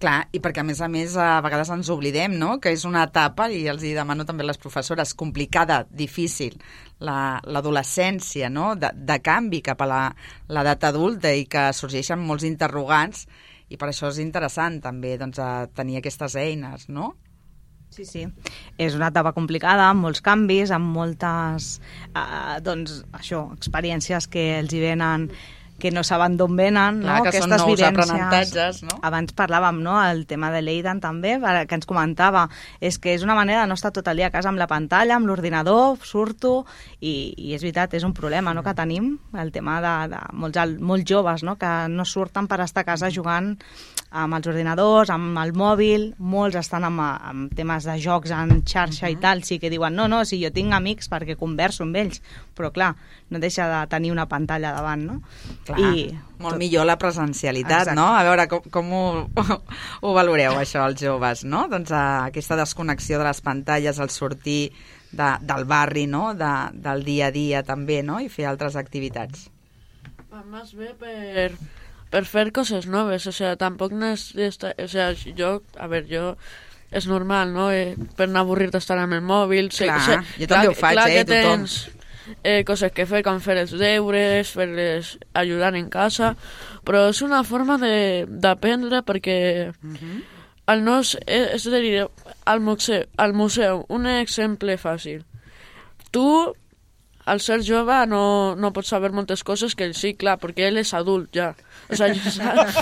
Clar, 0.00 0.28
i 0.32 0.40
perquè 0.40 0.62
a 0.62 0.64
més 0.64 0.78
a 0.80 0.88
més 0.88 1.12
a 1.20 1.40
vegades 1.44 1.68
ens 1.68 1.90
oblidem, 1.92 2.32
no?, 2.38 2.54
que 2.58 2.70
és 2.72 2.86
una 2.88 3.02
etapa, 3.04 3.50
i 3.52 3.66
els 3.68 3.82
hi 3.84 3.90
demano 3.92 4.24
també 4.24 4.46
a 4.46 4.48
les 4.48 4.58
professores, 4.58 5.12
complicada, 5.14 5.82
difícil, 5.90 6.56
la- 7.04 7.40
l'adolescència, 7.44 8.48
no?, 8.48 8.76
de, 8.80 8.94
de 8.94 9.18
canvi 9.20 9.60
cap 9.60 9.82
a 9.82 9.86
la- 9.90 10.14
l'edat 10.48 10.84
adulta 10.88 11.34
i 11.36 11.44
que 11.44 11.66
sorgeixen 11.76 12.18
molts 12.22 12.46
interrogants, 12.48 13.26
i 13.68 13.76
per 13.76 13.90
això 13.90 14.08
és 14.08 14.18
interessant 14.22 14.80
també 14.80 15.18
doncs, 15.18 15.38
tenir 15.76 15.98
aquestes 16.00 16.34
eines, 16.34 16.88
no? 16.88 17.12
Sí, 17.90 18.04
sí. 18.06 18.24
És 18.78 18.94
una 18.94 19.08
etapa 19.10 19.32
complicada, 19.34 19.88
amb 19.90 20.06
molts 20.06 20.22
canvis, 20.22 20.70
amb 20.74 20.92
moltes, 20.94 21.72
eh, 22.14 22.58
doncs, 22.62 23.00
això, 23.18 23.48
experiències 23.56 24.28
que 24.30 24.44
els 24.60 24.74
hi 24.74 24.82
venen 24.84 25.26
que 25.80 25.90
no 25.90 26.04
saben 26.06 26.36
d'on 26.38 26.54
venen, 26.56 27.00
Clar, 27.02 27.18
no? 27.18 27.24
que 27.24 27.32
són 27.34 27.50
Aquestes 27.50 27.64
nous 27.64 27.70
vivències. 27.72 28.10
aprenentatges, 28.10 28.82
no? 28.86 28.98
Abans 29.02 29.34
parlàvem, 29.36 29.80
no?, 29.82 29.96
el 30.04 30.26
tema 30.30 30.52
de 30.54 30.60
l'Eidan 30.62 31.00
també, 31.02 31.38
que 31.40 31.78
ens 31.78 31.88
comentava, 31.88 32.46
és 32.80 33.00
que 33.00 33.14
és 33.16 33.24
una 33.26 33.34
manera 33.38 33.64
de 33.64 33.70
no 33.72 33.78
estar 33.78 33.90
tot 33.96 34.08
el 34.12 34.20
dia 34.20 34.28
a 34.28 34.34
casa 34.34 34.52
amb 34.52 34.60
la 34.60 34.68
pantalla, 34.70 35.16
amb 35.16 35.26
l'ordinador, 35.26 35.96
surto, 36.04 36.66
i, 37.00 37.32
i 37.36 37.54
és 37.56 37.64
veritat, 37.64 37.96
és 37.98 38.04
un 38.06 38.14
problema 38.14 38.54
no?, 38.54 38.62
que 38.62 38.76
tenim, 38.76 39.16
el 39.34 39.50
tema 39.50 39.80
de, 39.80 39.94
de 40.14 40.20
molts, 40.36 40.76
molts 40.78 41.08
joves, 41.08 41.42
no?, 41.42 41.56
que 41.58 41.72
no 41.88 42.04
surten 42.04 42.46
per 42.46 42.60
estar 42.62 42.84
a 42.84 42.90
casa 42.92 43.10
jugant 43.10 43.56
amb 44.10 44.34
els 44.34 44.46
ordinadors, 44.50 45.10
amb 45.14 45.38
el 45.38 45.52
mòbil, 45.54 46.08
molts 46.18 46.58
estan 46.58 46.84
amb, 46.88 47.00
amb 47.00 47.52
temes 47.54 47.86
de 47.86 47.94
jocs 48.02 48.32
en 48.34 48.64
xarxa 48.66 49.10
i 49.10 49.16
tal, 49.22 49.44
sí 49.46 49.60
que 49.62 49.70
diuen, 49.70 49.94
no, 49.94 50.08
no, 50.10 50.24
si 50.26 50.40
jo 50.42 50.50
tinc 50.50 50.74
amics 50.74 51.08
perquè 51.10 51.36
converso 51.38 51.84
amb 51.86 51.98
ells, 52.00 52.18
però 52.58 52.72
clar, 52.74 52.90
no 53.30 53.38
deixa 53.38 53.68
de 53.70 53.84
tenir 53.92 54.10
una 54.10 54.26
pantalla 54.26 54.72
davant, 54.74 55.06
no? 55.06 55.20
Clar, 55.74 55.90
I 55.96 56.18
molt 56.40 56.54
tot- 56.54 56.60
millor 56.62 56.86
la 56.88 56.96
presencialitat, 56.98 57.88
Exacte. 57.88 57.96
no? 57.98 58.06
A 58.16 58.22
veure, 58.26 58.46
com, 58.48 58.62
com 58.72 58.92
ho, 58.92 59.04
ho 60.04 60.14
valoreu, 60.16 60.58
això, 60.60 60.86
els 60.88 61.00
joves, 61.02 61.44
no? 61.44 61.66
Doncs 61.70 61.92
uh, 61.92 62.02
aquesta 62.30 62.56
desconnexió 62.60 63.18
de 63.20 63.26
les 63.28 63.40
pantalles, 63.44 63.98
el 63.98 64.10
sortir, 64.10 64.72
de, 65.12 65.28
del 65.42 65.64
barri, 65.66 66.06
no? 66.06 66.34
De, 66.38 66.52
del 66.74 67.04
dia 67.04 67.28
a 67.28 67.34
dia 67.34 67.62
també, 67.66 68.02
no? 68.06 68.20
I 68.20 68.28
fer 68.30 68.46
altres 68.50 68.76
activitats. 68.78 69.48
Más 70.50 70.72
bé 70.74 70.92
per, 70.98 71.50
per 72.10 72.24
fer 72.24 72.48
coses 72.54 72.86
noves, 72.86 73.26
o 73.26 73.32
sea, 73.34 73.56
tampoc 73.60 73.92
necessita... 73.92 74.72
O 74.82 74.88
sea, 74.88 75.10
jo, 75.36 75.60
a 75.76 75.86
ver, 75.90 76.06
jo 76.08 76.36
és 76.90 77.06
normal, 77.06 77.52
no? 77.54 77.68
Eh, 77.70 77.94
per 78.18 78.26
no 78.30 78.40
avorrir 78.40 78.70
d'estar 78.72 78.96
amb 78.98 79.14
el 79.18 79.22
mòbil. 79.22 79.68
Clar, 79.74 79.98
sé, 80.06 80.16
jo 80.40 80.48
també 80.50 80.70
ho 80.70 80.74
faig, 80.74 80.96
clar 80.96 81.08
eh, 81.10 81.18
que 81.20 81.26
tothom. 81.28 81.66
Eh, 82.44 82.64
coses 82.64 82.92
que 82.92 83.06
fer, 83.06 83.22
com 83.22 83.40
fer 83.40 83.56
els 83.58 83.72
deures, 83.78 84.50
fer 84.50 84.66
les, 84.68 85.18
ajudar 85.34 85.74
en 85.76 85.88
casa, 85.88 86.34
però 86.84 87.08
és 87.10 87.22
una 87.22 87.42
forma 87.44 87.78
de- 87.78 88.26
d'aprendre 88.28 89.02
perquè 89.02 89.72
Mhm. 89.82 90.22
el 90.66 90.84
nos, 90.84 91.16
és, 91.26 91.54
és 91.54 91.70
dir, 91.80 92.06
al 92.44 92.60
museu, 92.60 93.04
al 93.16 93.32
museu, 93.32 93.84
un 93.88 94.06
exemple 94.06 94.76
fàcil. 94.78 95.24
Tu, 96.10 96.54
al 97.30 97.40
ser 97.40 97.60
jove, 97.66 97.96
no, 98.10 98.20
no 98.58 98.70
pots 98.76 98.90
saber 98.92 99.12
moltes 99.16 99.44
coses 99.46 99.74
que 99.78 99.86
ell 99.88 99.94
sí, 99.98 100.12
clar, 100.18 100.36
perquè 100.42 100.66
ell 100.68 100.80
és 100.82 100.90
adult 100.98 101.30
ja. 101.36 101.52
O 101.90 101.96
sigui, 101.98 102.20
saps? 102.34 102.78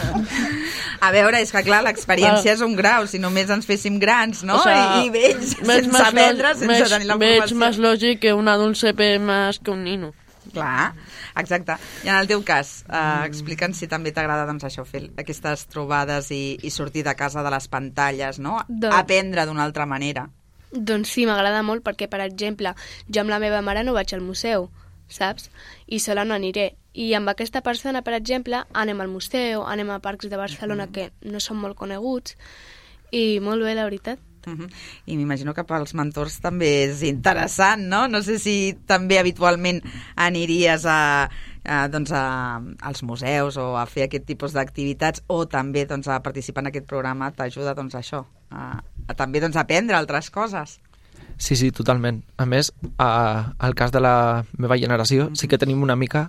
A 1.07 1.11
veure, 1.15 1.41
és 1.45 1.53
que 1.55 1.63
clar, 1.67 1.83
l'experiència 1.87 2.55
és 2.57 2.63
un 2.65 2.75
grau, 2.79 3.07
si 3.09 3.21
només 3.23 3.51
ens 3.55 3.67
féssim 3.69 3.99
grans, 4.03 4.43
no? 4.49 4.57
O 4.59 4.63
sea, 4.65 5.03
I, 5.03 5.07
I 5.09 5.13
vells, 5.15 5.53
veig 5.61 5.85
sense 5.85 5.93
més 5.93 6.07
aprendre, 6.09 6.55
sense 6.57 6.73
veig- 6.73 6.89
tenir 6.97 7.11
la 7.11 7.19
Veig 7.21 7.43
formació. 7.45 7.61
més 7.67 7.79
lògic 7.85 8.23
que 8.25 8.33
un 8.37 8.49
adult 8.51 8.81
sepa 8.81 9.13
més 9.23 9.61
que 9.63 9.71
un 9.75 9.85
nino. 9.87 10.13
Clar, 10.49 10.95
exacte. 11.37 11.75
I 12.07 12.09
en 12.09 12.17
el 12.23 12.27
teu 12.31 12.41
cas, 12.47 12.71
eh, 12.89 13.27
explica'ns 13.29 13.77
si 13.83 13.87
també 13.91 14.15
t'agrada 14.17 14.47
doncs, 14.49 14.65
això, 14.65 14.85
fer 14.89 15.03
aquestes 15.21 15.67
trobades 15.69 16.31
i, 16.33 16.57
i 16.65 16.71
sortir 16.73 17.05
de 17.05 17.13
casa 17.19 17.43
de 17.45 17.53
les 17.53 17.69
pantalles, 17.69 18.39
no? 18.41 18.57
Doncs- 18.69 18.97
Aprendre 18.97 19.45
d'una 19.47 19.67
altra 19.69 19.85
manera. 19.87 20.25
Doncs 20.72 21.14
sí, 21.14 21.24
m'agrada 21.26 21.62
molt 21.64 21.85
perquè, 21.87 22.09
per 22.11 22.20
exemple, 22.24 22.74
jo 23.09 23.22
amb 23.22 23.33
la 23.33 23.40
meva 23.40 23.62
mare 23.64 23.85
no 23.85 23.96
vaig 23.96 24.12
al 24.14 24.24
museu, 24.24 24.68
saps? 25.09 25.50
I 25.87 26.00
sola 26.04 26.24
no 26.24 26.37
aniré. 26.37 26.74
I 26.92 27.12
amb 27.14 27.31
aquesta 27.31 27.62
persona, 27.62 28.02
per 28.02 28.14
exemple, 28.18 28.64
anem 28.74 29.00
al 29.00 29.12
museu, 29.12 29.64
anem 29.64 29.90
a 29.94 30.00
parcs 30.04 30.28
de 30.28 30.40
Barcelona 30.40 30.88
que 30.92 31.11
no 31.22 31.40
són 31.40 31.61
molt 31.62 31.78
coneguts, 31.78 32.37
i 33.12 33.38
molt 33.40 33.64
bé, 33.64 33.74
la 33.74 33.87
veritat. 33.88 34.20
Mhm. 34.46 34.68
I 35.07 35.16
m'imagino 35.16 35.52
que 35.54 35.64
pels 35.64 35.94
mentors 35.94 36.38
també 36.40 36.85
és 36.87 37.02
interessant, 37.02 37.83
no? 37.88 38.07
No 38.09 38.22
sé 38.22 38.38
si 38.38 38.76
també 38.87 39.18
habitualment 39.18 39.83
aniries 40.16 40.87
a, 40.87 41.28
a, 41.64 41.88
doncs 41.88 42.12
a, 42.12 42.61
als 42.81 43.02
museus 43.02 43.57
o 43.57 43.76
a 43.76 43.85
fer 43.87 44.07
aquest 44.07 44.24
tipus 44.26 44.52
d'activitats 44.57 45.24
o 45.26 45.44
també 45.46 45.85
doncs, 45.87 46.09
a 46.09 46.22
participar 46.22 46.64
en 46.64 46.72
aquest 46.72 46.87
programa 46.87 47.33
t'ajuda 47.33 47.74
doncs, 47.74 47.94
a 47.94 48.00
això, 48.00 48.24
a 48.50 48.83
també 49.16 49.40
doncs, 49.40 49.57
aprendre 49.57 49.97
altres 49.97 50.31
coses. 50.31 50.79
Sí, 51.38 51.55
sí, 51.55 51.71
totalment. 51.71 52.25
A 52.37 52.47
més, 52.51 52.73
a, 52.99 53.55
al 53.59 53.77
cas 53.79 53.92
de 53.94 54.03
la 54.03 54.44
meva 54.59 54.77
generació, 54.77 55.31
sí 55.38 55.49
que 55.49 55.59
tenim 55.59 55.83
una 55.83 55.97
mica 55.97 56.29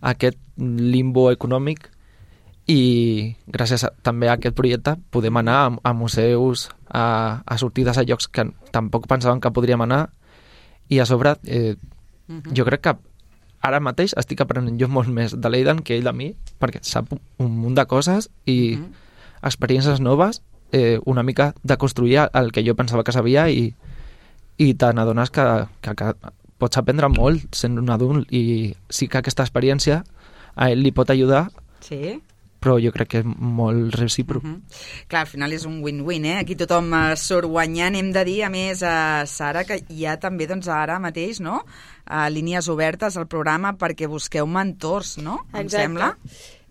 aquest 0.00 0.38
limbo 0.56 1.30
econòmic 1.30 1.90
i 2.66 3.34
gràcies 3.46 3.84
a, 3.86 3.92
també 4.02 4.28
a 4.28 4.36
aquest 4.36 4.56
projecte 4.58 4.96
podem 5.14 5.36
anar 5.38 5.56
a, 5.66 5.68
a 5.90 5.92
museus, 5.94 6.70
a, 6.88 7.42
a 7.46 7.58
sortides 7.58 7.98
a 7.98 8.04
llocs 8.06 8.28
que 8.28 8.48
tampoc 8.74 9.06
pensàvem 9.10 9.40
que 9.40 9.52
podríem 9.54 9.84
anar 9.86 10.08
i 10.90 10.98
a 11.00 11.06
sobre 11.06 11.36
eh, 11.46 11.76
jo 12.26 12.66
crec 12.66 12.82
que 12.82 12.96
ara 13.66 13.80
mateix 13.82 14.14
estic 14.18 14.42
aprenent 14.42 14.78
jo 14.80 14.88
molt 14.90 15.10
més 15.10 15.34
de 15.34 15.50
l'Eidan 15.50 15.82
que 15.82 15.96
ell 15.96 16.06
de 16.06 16.14
mi 16.14 16.32
perquè 16.60 16.82
sap 16.82 17.12
un, 17.14 17.22
un 17.42 17.54
munt 17.62 17.78
de 17.78 17.86
coses 17.86 18.28
i 18.46 18.76
experiències 19.46 20.02
noves 20.02 20.42
eh, 20.72 20.98
una 21.04 21.22
mica 21.22 21.54
de 21.62 21.76
construir 21.76 22.28
el 22.32 22.52
que 22.52 22.64
jo 22.66 22.74
pensava 22.74 23.04
que 23.04 23.14
sabia 23.14 23.48
i, 23.50 23.68
i 24.58 24.74
te 24.74 24.92
n'adones 24.92 25.30
que, 25.30 25.46
que, 25.80 25.94
que 25.94 26.12
pots 26.58 26.80
aprendre 26.80 27.10
molt 27.12 27.54
sent 27.54 27.78
un 27.78 27.90
adult 27.92 28.32
i 28.32 28.74
sí 28.88 29.08
que 29.08 29.20
aquesta 29.20 29.44
experiència 29.44 30.02
a 30.56 30.70
ell 30.72 30.82
li 30.82 30.94
pot 30.96 31.10
ajudar 31.12 31.48
Sí? 31.84 32.16
però 32.66 32.80
jo 32.82 32.90
crec 32.90 33.10
que 33.12 33.20
és 33.22 33.26
molt 33.26 33.94
recíproc. 33.94 34.42
Mhm. 34.42 34.62
Clar, 35.06 35.20
al 35.20 35.30
final 35.30 35.52
és 35.52 35.66
un 35.68 35.78
win-win, 35.84 36.24
eh? 36.24 36.38
Aquí 36.40 36.56
tothom 36.58 36.92
eh, 36.94 37.16
surt 37.16 37.46
guanyant. 37.46 37.94
Hem 37.94 38.10
de 38.12 38.24
dir, 38.24 38.42
a 38.42 38.50
més, 38.50 38.82
a 38.82 39.24
Sara, 39.26 39.62
que 39.64 39.84
hi 39.88 40.06
ha 40.06 40.16
també, 40.18 40.48
doncs, 40.50 40.66
ara 40.66 40.98
mateix, 40.98 41.38
no?, 41.40 41.60
uh, 42.10 42.26
línies 42.30 42.68
obertes 42.68 43.16
al 43.16 43.26
programa 43.26 43.74
perquè 43.78 44.08
busqueu 44.08 44.46
mentors, 44.46 45.16
no? 45.18 45.44
Em 45.54 45.68
sembla. 45.68 46.16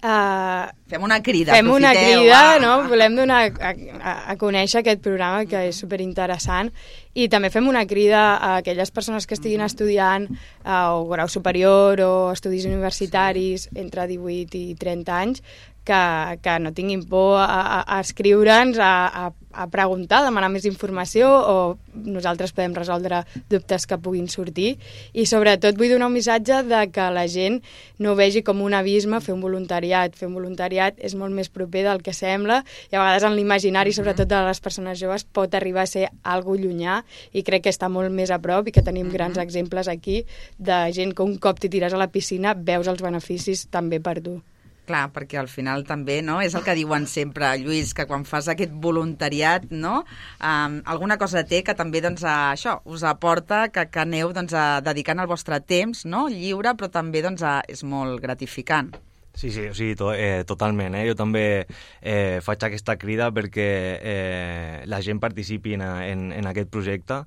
Uh, 0.06 0.70
Fem 0.86 1.02
una 1.02 1.18
crida, 1.24 1.56
Fem 1.56 1.70
una 1.72 1.90
crida, 1.98 2.60
no? 2.62 2.84
Volem 2.86 3.16
donar 3.18 3.40
a, 3.58 3.72
a, 3.72 4.12
a 4.30 4.36
conèixer 4.38 4.84
aquest 4.84 5.02
programa 5.02 5.48
que 5.50 5.64
és 5.72 5.80
superinteressant 5.82 6.70
i 7.18 7.26
també 7.32 7.50
fem 7.50 7.66
una 7.66 7.82
crida 7.90 8.20
a 8.36 8.52
aquelles 8.60 8.94
persones 8.94 9.26
que 9.26 9.34
estiguin 9.34 9.64
estudiant 9.66 10.28
uh, 10.30 10.94
o 11.00 11.08
grau 11.10 11.32
superior 11.32 12.04
o 12.06 12.12
estudis 12.36 12.68
universitaris 12.70 13.66
entre 13.74 14.06
18 14.12 14.62
i 14.62 14.76
30 14.78 15.18
anys 15.24 15.42
que, 15.86 16.02
que 16.42 16.60
no 16.60 16.74
tinguin 16.74 17.06
por 17.08 17.38
a, 17.40 17.46
a, 17.46 17.80
a 17.98 18.00
escriure'ns, 18.02 18.80
a, 18.82 18.92
a, 19.08 19.32
a 19.56 19.68
preguntar, 19.72 20.20
a 20.20 20.28
demanar 20.28 20.50
més 20.52 20.66
informació 20.68 21.30
o 21.30 21.56
nosaltres 21.94 22.52
podem 22.56 22.76
resoldre 22.76 23.22
dubtes 23.50 23.86
que 23.88 23.98
puguin 24.02 24.28
sortir 24.32 24.76
i 25.14 25.26
sobretot 25.30 25.78
vull 25.80 25.94
donar 25.94 26.10
un 26.10 26.18
missatge 26.18 26.62
de 26.68 26.82
que 26.92 27.06
la 27.16 27.26
gent 27.32 27.62
no 28.04 28.18
vegi 28.20 28.44
com 28.44 28.64
un 28.66 28.76
abisme 28.76 29.22
fer 29.24 29.36
un 29.36 29.44
voluntariat. 29.46 30.16
Fer 30.18 30.28
un 30.28 30.36
voluntariat 30.36 31.00
és 31.00 31.16
molt 31.16 31.36
més 31.36 31.50
proper 31.54 31.86
del 31.88 32.04
que 32.04 32.14
sembla 32.16 32.62
i 32.92 32.96
a 32.96 33.00
vegades 33.00 33.28
en 33.30 33.38
l'imaginari, 33.38 33.94
sobretot 33.96 34.30
de 34.30 34.42
les 34.50 34.60
persones 34.60 35.00
joves, 35.00 35.24
pot 35.24 35.56
arribar 35.56 35.86
a 35.86 35.92
ser 35.92 36.10
algo 36.24 36.58
llunyà 36.60 37.02
i 37.32 37.46
crec 37.48 37.68
que 37.68 37.74
està 37.74 37.90
molt 37.92 38.12
més 38.12 38.34
a 38.34 38.42
prop 38.44 38.68
i 38.68 38.76
que 38.76 38.84
tenim 38.86 39.14
grans 39.14 39.40
exemples 39.42 39.88
aquí 39.92 40.24
de 40.58 40.82
gent 40.96 41.16
que 41.16 41.24
un 41.24 41.38
cop 41.40 41.62
t'hi 41.62 41.72
tires 41.72 41.94
a 41.94 42.02
la 42.02 42.12
piscina 42.12 42.58
veus 42.58 42.92
els 42.92 43.06
beneficis 43.06 43.68
també 43.72 44.02
per 44.04 44.20
tu. 44.26 44.42
Clar, 44.86 45.08
perquè 45.14 45.40
al 45.42 45.50
final 45.50 45.86
també, 45.88 46.20
no?, 46.22 46.38
és 46.46 46.54
el 46.58 46.64
que 46.66 46.76
diuen 46.78 47.08
sempre, 47.10 47.50
Lluís, 47.62 47.94
que 47.98 48.06
quan 48.10 48.26
fas 48.30 48.50
aquest 48.52 48.76
voluntariat, 48.84 49.66
no?, 49.72 50.04
um, 50.38 50.78
alguna 50.86 51.18
cosa 51.22 51.46
té 51.48 51.64
que 51.66 51.74
també, 51.78 52.04
doncs, 52.06 52.24
a, 52.24 52.52
això, 52.54 52.78
us 52.86 53.06
aporta 53.08 53.66
que, 53.74 53.88
que 53.90 54.04
aneu, 54.04 54.30
doncs, 54.36 54.54
a, 54.54 54.68
dedicant 54.86 55.24
el 55.24 55.32
vostre 55.32 55.60
temps, 55.66 56.06
no?, 56.06 56.28
lliure, 56.30 56.76
però 56.78 56.92
també, 56.94 57.26
doncs, 57.26 57.42
a, 57.42 57.58
és 57.72 57.82
molt 57.88 58.22
gratificant. 58.22 58.94
Sí, 59.36 59.52
sí, 59.52 59.68
o 59.68 59.74
sigui, 59.76 59.96
to, 60.00 60.14
eh, 60.14 60.46
totalment. 60.48 60.96
Eh? 60.96 61.04
Jo 61.10 61.16
també 61.20 61.68
eh, 62.00 62.40
faig 62.44 62.62
aquesta 62.64 62.96
crida 62.96 63.28
perquè 63.36 63.68
eh, 64.00 64.78
la 64.88 65.02
gent 65.04 65.20
participi 65.20 65.76
en, 65.76 65.84
en, 65.84 66.22
en 66.32 66.48
aquest 66.48 66.72
projecte, 66.72 67.18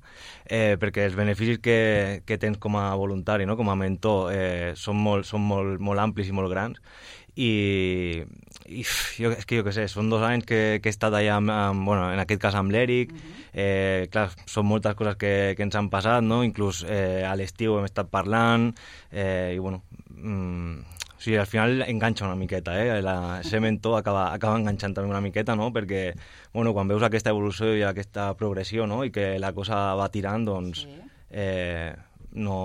eh, 0.49 0.73
perquè 0.81 1.05
els 1.05 1.17
beneficis 1.19 1.61
que, 1.61 1.77
que 2.25 2.39
tens 2.41 2.57
com 2.57 2.79
a 2.81 2.87
voluntari, 2.97 3.45
no? 3.45 3.53
com 3.59 3.69
a 3.69 3.77
mentor, 3.77 4.33
eh, 4.33 4.73
són, 4.73 4.97
molt, 5.05 5.29
són 5.29 5.45
molt, 5.45 5.77
molt 5.77 6.01
amplis 6.01 6.33
i 6.33 6.37
molt 6.39 6.49
grans 6.49 6.81
i, 7.39 8.23
i 8.67 8.83
jo, 8.83 9.31
és 9.31 9.47
que 9.47 9.59
jo 9.59 9.65
què 9.65 9.73
sé, 9.75 9.87
són 9.91 10.11
dos 10.11 10.23
anys 10.25 10.47
que, 10.49 10.79
que 10.83 10.91
he 10.91 10.93
estat 10.93 11.15
allà, 11.15 11.37
amb, 11.39 11.53
amb, 11.53 11.87
bueno, 11.87 12.09
en 12.11 12.19
aquest 12.19 12.41
cas 12.43 12.57
amb 12.59 12.73
l'Eric, 12.73 13.13
eh, 13.53 14.07
clar, 14.11 14.27
són 14.49 14.67
moltes 14.67 14.97
coses 14.99 15.15
que, 15.21 15.33
que 15.55 15.65
ens 15.65 15.77
han 15.79 15.87
passat, 15.93 16.25
no? 16.25 16.41
inclús 16.43 16.83
eh, 16.83 17.23
a 17.27 17.35
l'estiu 17.39 17.77
hem 17.79 17.87
estat 17.87 18.11
parlant, 18.11 18.69
eh, 19.11 19.55
i 19.55 19.61
bueno, 19.63 19.83
mm, 20.17 20.99
o 21.19 21.21
sigui, 21.23 21.37
al 21.39 21.47
final 21.51 21.83
enganxa 21.83 22.27
una 22.27 22.37
miqueta, 22.39 22.75
eh? 22.79 23.01
La, 23.03 23.15
ser 23.43 23.59
mentor 23.59 23.97
acaba, 23.97 24.29
acaba 24.31 24.55
enganxant 24.55 24.93
també 24.95 25.11
una 25.11 25.19
miqueta, 25.19 25.51
no? 25.59 25.67
Perquè, 25.75 26.13
bueno, 26.53 26.71
quan 26.75 26.87
veus 26.87 27.03
aquesta 27.03 27.33
evolució 27.35 27.73
i 27.75 27.83
aquesta 27.83 28.29
progressió, 28.39 28.87
no? 28.87 29.01
I 29.03 29.11
que 29.11 29.33
la 29.43 29.51
cosa 29.51 29.81
va 29.99 30.07
tirant, 30.13 30.47
doncs, 30.47 30.85
sí. 30.87 30.99
eh, 31.31 31.91
no... 32.39 32.59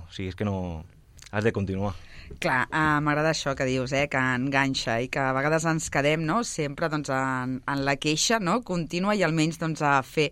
O 0.00 0.14
sigui, 0.16 0.32
és 0.32 0.40
que 0.40 0.48
no... 0.48 0.84
Has 1.28 1.44
de 1.44 1.52
continuar. 1.52 1.92
Clar, 2.36 2.68
uh, 2.68 3.00
m'agrada 3.00 3.32
això 3.32 3.54
que 3.56 3.64
dius, 3.66 3.92
eh, 3.96 4.04
que 4.12 4.20
enganxa 4.20 4.98
i 5.00 5.08
que 5.08 5.22
a 5.22 5.32
vegades 5.32 5.64
ens 5.66 5.88
quedem 5.90 6.26
no, 6.28 6.42
sempre 6.44 6.90
doncs, 6.92 7.10
en, 7.10 7.56
en 7.64 7.84
la 7.86 7.96
queixa 7.96 8.38
no, 8.38 8.60
contínua 8.68 9.16
i 9.16 9.24
almenys 9.24 9.58
doncs, 9.58 9.82
a 9.82 9.96
fer 10.04 10.28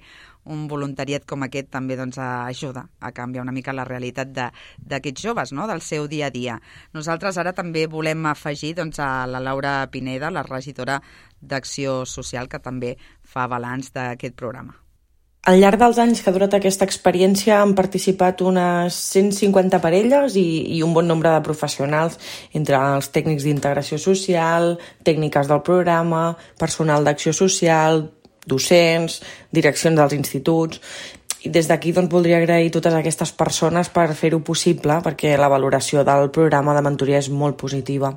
un 0.46 0.68
voluntariat 0.70 1.24
com 1.26 1.42
aquest 1.42 1.72
també 1.74 1.96
doncs, 1.98 2.20
ajuda 2.22 2.84
a 3.00 3.10
canviar 3.16 3.42
una 3.42 3.56
mica 3.56 3.74
la 3.74 3.88
realitat 3.88 4.30
d'aquests 4.36 5.24
joves, 5.24 5.52
no? 5.56 5.66
del 5.66 5.82
seu 5.82 6.06
dia 6.06 6.28
a 6.28 6.34
dia. 6.34 6.60
Nosaltres 6.94 7.40
ara 7.42 7.56
també 7.56 7.88
volem 7.90 8.28
afegir 8.30 8.76
doncs, 8.78 9.00
a 9.02 9.26
la 9.26 9.42
Laura 9.42 9.78
Pineda, 9.90 10.30
la 10.30 10.46
regidora 10.46 11.00
d'Acció 11.40 12.04
Social, 12.06 12.46
que 12.46 12.62
també 12.62 12.96
fa 13.24 13.48
balanç 13.50 13.90
d'aquest 13.96 14.38
programa. 14.38 14.85
Al 15.46 15.60
llarg 15.62 15.78
dels 15.78 15.98
anys 16.02 16.24
que 16.24 16.26
ha 16.26 16.34
durat 16.34 16.56
aquesta 16.56 16.82
experiència 16.88 17.60
han 17.62 17.76
participat 17.78 18.40
unes 18.42 18.96
150 19.12 19.78
parelles 19.78 20.34
i, 20.40 20.42
i 20.74 20.80
un 20.82 20.90
bon 20.96 21.06
nombre 21.06 21.30
de 21.30 21.42
professionals, 21.46 22.16
entre 22.58 22.80
els 22.96 23.12
tècnics 23.14 23.46
d'integració 23.46 23.94
social, 24.02 24.72
tècniques 25.06 25.46
del 25.46 25.62
programa, 25.68 26.32
personal 26.58 27.06
d'acció 27.06 27.30
social, 27.30 28.08
docents, 28.46 29.20
direccions 29.54 30.02
dels 30.02 30.18
instituts... 30.18 30.82
I 31.46 31.50
des 31.54 31.68
d'aquí 31.70 31.92
doncs, 31.94 32.10
voldria 32.10 32.40
agrair 32.40 32.72
totes 32.74 32.94
aquestes 32.96 33.30
persones 33.38 33.86
per 33.94 34.08
fer-ho 34.18 34.40
possible, 34.42 34.96
perquè 35.04 35.36
la 35.38 35.46
valoració 35.52 36.02
del 36.02 36.32
programa 36.34 36.74
de 36.74 36.82
mentoria 36.82 37.20
és 37.22 37.28
molt 37.30 37.54
positiva. 37.60 38.16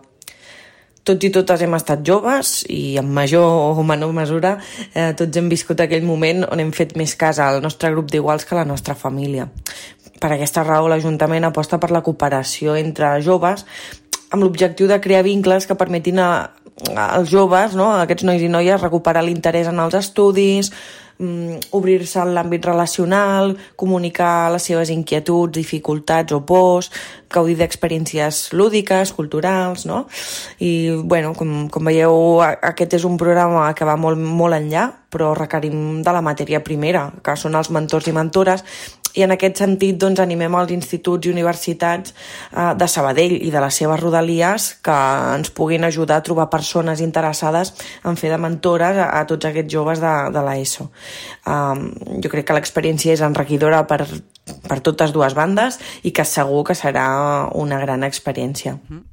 Tots 1.09 1.25
i 1.25 1.31
totes 1.33 1.63
hem 1.65 1.73
estat 1.77 2.03
joves 2.05 2.59
i 2.69 2.97
en 3.01 3.09
major 3.13 3.79
o 3.79 3.85
menor 3.85 4.13
mesura 4.13 4.55
eh, 4.93 5.11
tots 5.17 5.39
hem 5.39 5.49
viscut 5.49 5.81
aquell 5.81 6.05
moment 6.05 6.45
on 6.49 6.61
hem 6.61 6.73
fet 6.75 6.93
més 6.99 7.15
cas 7.17 7.41
al 7.41 7.63
nostre 7.65 7.89
grup 7.95 8.11
d'iguals 8.13 8.45
que 8.45 8.55
a 8.55 8.61
la 8.61 8.67
nostra 8.69 8.95
família. 8.95 9.49
Per 10.19 10.29
aquesta 10.35 10.65
raó, 10.67 10.89
l'Ajuntament 10.91 11.47
aposta 11.47 11.79
per 11.79 11.89
la 11.95 12.03
cooperació 12.05 12.75
entre 12.77 13.15
joves 13.25 13.65
amb 14.29 14.43
l'objectiu 14.43 14.87
de 14.89 14.99
crear 15.01 15.23
vincles 15.25 15.65
que 15.65 15.77
permetin 15.79 16.19
a, 16.21 16.29
als 16.93 17.31
joves, 17.31 17.73
no, 17.75 17.89
a 17.89 18.03
aquests 18.05 18.27
nois 18.27 18.43
i 18.45 18.51
noies, 18.51 18.81
recuperar 18.81 19.23
l'interès 19.25 19.71
en 19.71 19.81
els 19.81 19.97
estudis, 19.97 20.69
obrir-se 21.19 22.21
en 22.21 22.31
l'àmbit 22.31 22.63
relacional, 22.63 23.57
comunicar 23.75 24.51
les 24.53 24.63
seves 24.69 24.91
inquietuds, 24.93 25.51
dificultats 25.51 26.31
o 26.31 26.39
pors, 26.47 26.87
gaudir 27.29 27.57
d'experiències 27.59 28.53
lúdiques, 28.55 29.11
culturals, 29.13 29.85
no? 29.85 30.05
I, 30.63 30.95
bueno, 31.03 31.33
com, 31.35 31.67
com 31.67 31.91
veieu, 31.91 32.39
aquest 32.41 32.95
és 33.01 33.05
un 33.05 33.19
programa 33.19 33.67
que 33.75 33.87
va 33.87 33.97
molt, 33.99 34.17
molt 34.19 34.55
enllà, 34.55 34.87
però 35.09 35.33
requerim 35.35 35.99
de 36.05 36.13
la 36.15 36.23
matèria 36.23 36.63
primera, 36.63 37.09
que 37.25 37.35
són 37.35 37.57
els 37.59 37.71
mentors 37.73 38.07
i 38.07 38.15
mentores, 38.15 38.63
i 39.15 39.23
en 39.25 39.33
aquest 39.33 39.61
sentit 39.61 39.97
doncs, 39.99 40.21
animem 40.21 40.55
els 40.59 40.73
instituts 40.75 41.27
i 41.27 41.33
universitats 41.33 42.13
eh, 42.13 42.73
de 42.77 42.87
Sabadell 42.87 43.35
i 43.39 43.51
de 43.51 43.63
les 43.63 43.79
seves 43.81 44.01
rodalies 44.01 44.69
que 44.85 44.97
ens 45.35 45.51
puguin 45.55 45.87
ajudar 45.87 46.19
a 46.19 46.25
trobar 46.25 46.49
persones 46.53 47.01
interessades 47.01 47.73
en 48.03 48.19
fer 48.19 48.33
de 48.33 48.41
mentores 48.41 48.97
a, 48.97 49.09
a 49.19 49.25
tots 49.29 49.49
aquests 49.49 49.73
joves 49.73 50.03
de, 50.03 50.15
de 50.35 50.45
l'ESO. 50.45 50.89
Um, 51.49 51.87
jo 52.21 52.31
crec 52.31 52.49
que 52.49 52.57
l'experiència 52.57 53.15
és 53.15 53.25
enriquidora 53.25 53.85
per, 53.89 54.03
per 54.67 54.81
totes 54.85 55.13
dues 55.15 55.37
bandes 55.37 55.79
i 56.03 56.13
que 56.15 56.25
segur 56.25 56.65
que 56.69 56.77
serà 56.77 57.09
una 57.57 57.79
gran 57.81 58.03
experiència. 58.07 58.77
Mm 58.77 58.89
-hmm. 58.89 59.08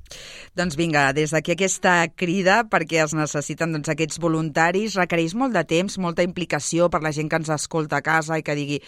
Doncs 0.56 0.72
vinga, 0.72 1.10
des 1.12 1.34
d'aquí 1.34 1.52
aquesta 1.52 2.06
crida 2.16 2.62
perquè 2.72 3.02
es 3.02 3.12
necessiten 3.12 3.74
doncs, 3.74 3.90
aquests 3.92 4.16
voluntaris 4.24 4.94
requereix 4.96 5.34
molt 5.36 5.52
de 5.52 5.60
temps, 5.68 5.98
molta 6.00 6.24
implicació 6.24 6.86
per 6.88 7.02
la 7.04 7.10
gent 7.12 7.28
que 7.28 7.36
ens 7.36 7.50
escolta 7.52 7.98
a 7.98 8.04
casa 8.06 8.38
i 8.40 8.44
que 8.46 8.54
digui 8.56 8.78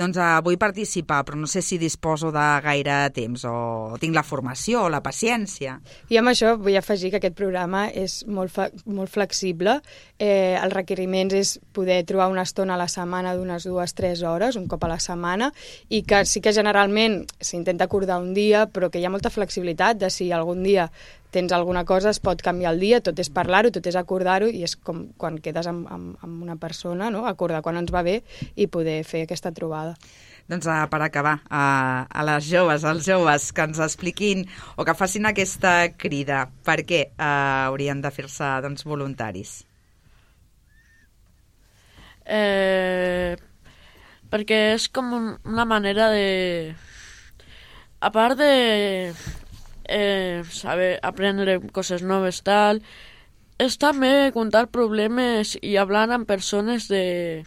doncs 0.00 0.16
uh, 0.16 0.38
vull 0.46 0.56
participar 0.56 1.18
però 1.28 1.36
no 1.36 1.44
sé 1.44 1.60
si 1.60 1.76
disposo 1.76 2.30
de 2.32 2.46
gaire 2.64 2.96
temps 3.12 3.44
o 3.44 3.98
tinc 4.00 4.16
la 4.16 4.22
formació 4.24 4.86
o 4.86 4.88
la 4.88 5.02
paciència. 5.04 5.74
I 6.08 6.16
amb 6.16 6.32
això 6.32 6.54
vull 6.56 6.78
afegir 6.80 7.12
que 7.12 7.20
aquest 7.20 7.36
programa 7.36 7.84
és 7.92 8.22
molt, 8.24 8.56
molt 8.88 9.12
flexible. 9.12 9.76
Eh, 10.16 10.56
els 10.56 10.72
requeriments 10.72 11.36
és 11.36 11.52
poder 11.76 12.00
trobar 12.08 12.30
una 12.32 12.46
estona 12.48 12.78
a 12.78 12.80
la 12.80 12.88
setmana 12.88 13.36
d'unes 13.36 13.68
dues, 13.68 13.92
tres 13.92 14.24
hores, 14.24 14.56
un 14.56 14.64
cop 14.64 14.88
a 14.88 14.92
la 14.94 14.98
setmana, 14.98 15.52
i 15.92 16.00
que 16.08 16.24
sí 16.24 16.40
que 16.40 16.56
generalment 16.56 17.20
s'intenta 17.36 17.84
acordar 17.84 18.16
un 18.24 18.32
dia, 18.32 18.64
però 18.72 18.88
que 18.88 18.96
hi 18.96 19.04
ha 19.04 19.12
molta 19.12 19.28
flexibilitat 19.28 20.00
de 20.00 20.08
si 20.08 20.32
algun 20.32 20.64
dia 20.64 20.88
tens 21.30 21.52
alguna 21.52 21.84
cosa, 21.84 22.10
es 22.10 22.20
pot 22.24 22.40
canviar 22.44 22.72
el 22.74 22.80
dia, 22.80 23.02
tot 23.04 23.18
és 23.20 23.28
parlar-ho, 23.32 23.72
tot 23.74 23.86
és 23.86 23.96
acordar-ho, 23.98 24.48
i 24.48 24.64
és 24.64 24.74
com 24.76 25.06
quan 25.20 25.38
quedes 25.44 25.68
amb, 25.68 25.88
amb, 25.92 26.16
amb 26.24 26.42
una 26.44 26.56
persona, 26.60 27.10
no? 27.12 27.26
acordar 27.28 27.60
quan 27.62 27.76
ens 27.80 27.92
va 27.92 28.02
bé 28.06 28.22
i 28.56 28.66
poder 28.66 29.02
fer 29.04 29.26
aquesta 29.26 29.52
trobada. 29.52 29.96
Doncs 30.48 30.64
uh, 30.64 30.86
per 30.88 31.02
acabar, 31.04 31.34
uh, 31.44 32.08
a 32.08 32.24
les 32.24 32.48
joves, 32.48 32.84
als 32.88 33.04
joves, 33.04 33.50
que 33.52 33.66
ens 33.68 33.80
expliquin 33.84 34.46
o 34.76 34.86
que 34.88 34.96
facin 34.96 35.28
aquesta 35.28 35.92
crida, 36.00 36.46
per 36.64 36.80
què 36.88 37.10
uh, 37.10 37.68
haurien 37.68 38.00
de 38.00 38.12
fer-se 38.14 38.48
doncs, 38.64 38.86
voluntaris? 38.88 39.58
Eh, 42.28 43.36
perquè 44.28 44.62
és 44.74 44.88
com 44.92 45.12
una 45.16 45.64
manera 45.68 46.08
de... 46.12 46.74
A 48.00 48.12
part 48.14 48.38
de 48.38 49.12
eh, 49.88 50.42
saber 50.50 51.00
aprendre 51.02 51.58
coses 51.72 52.02
noves, 52.02 52.42
tal. 52.46 52.82
És 53.58 53.78
també 53.80 54.30
contar 54.36 54.68
problemes 54.70 55.56
i 55.62 55.76
hablar 55.76 56.06
amb 56.14 56.28
persones 56.28 56.86
de 56.86 57.42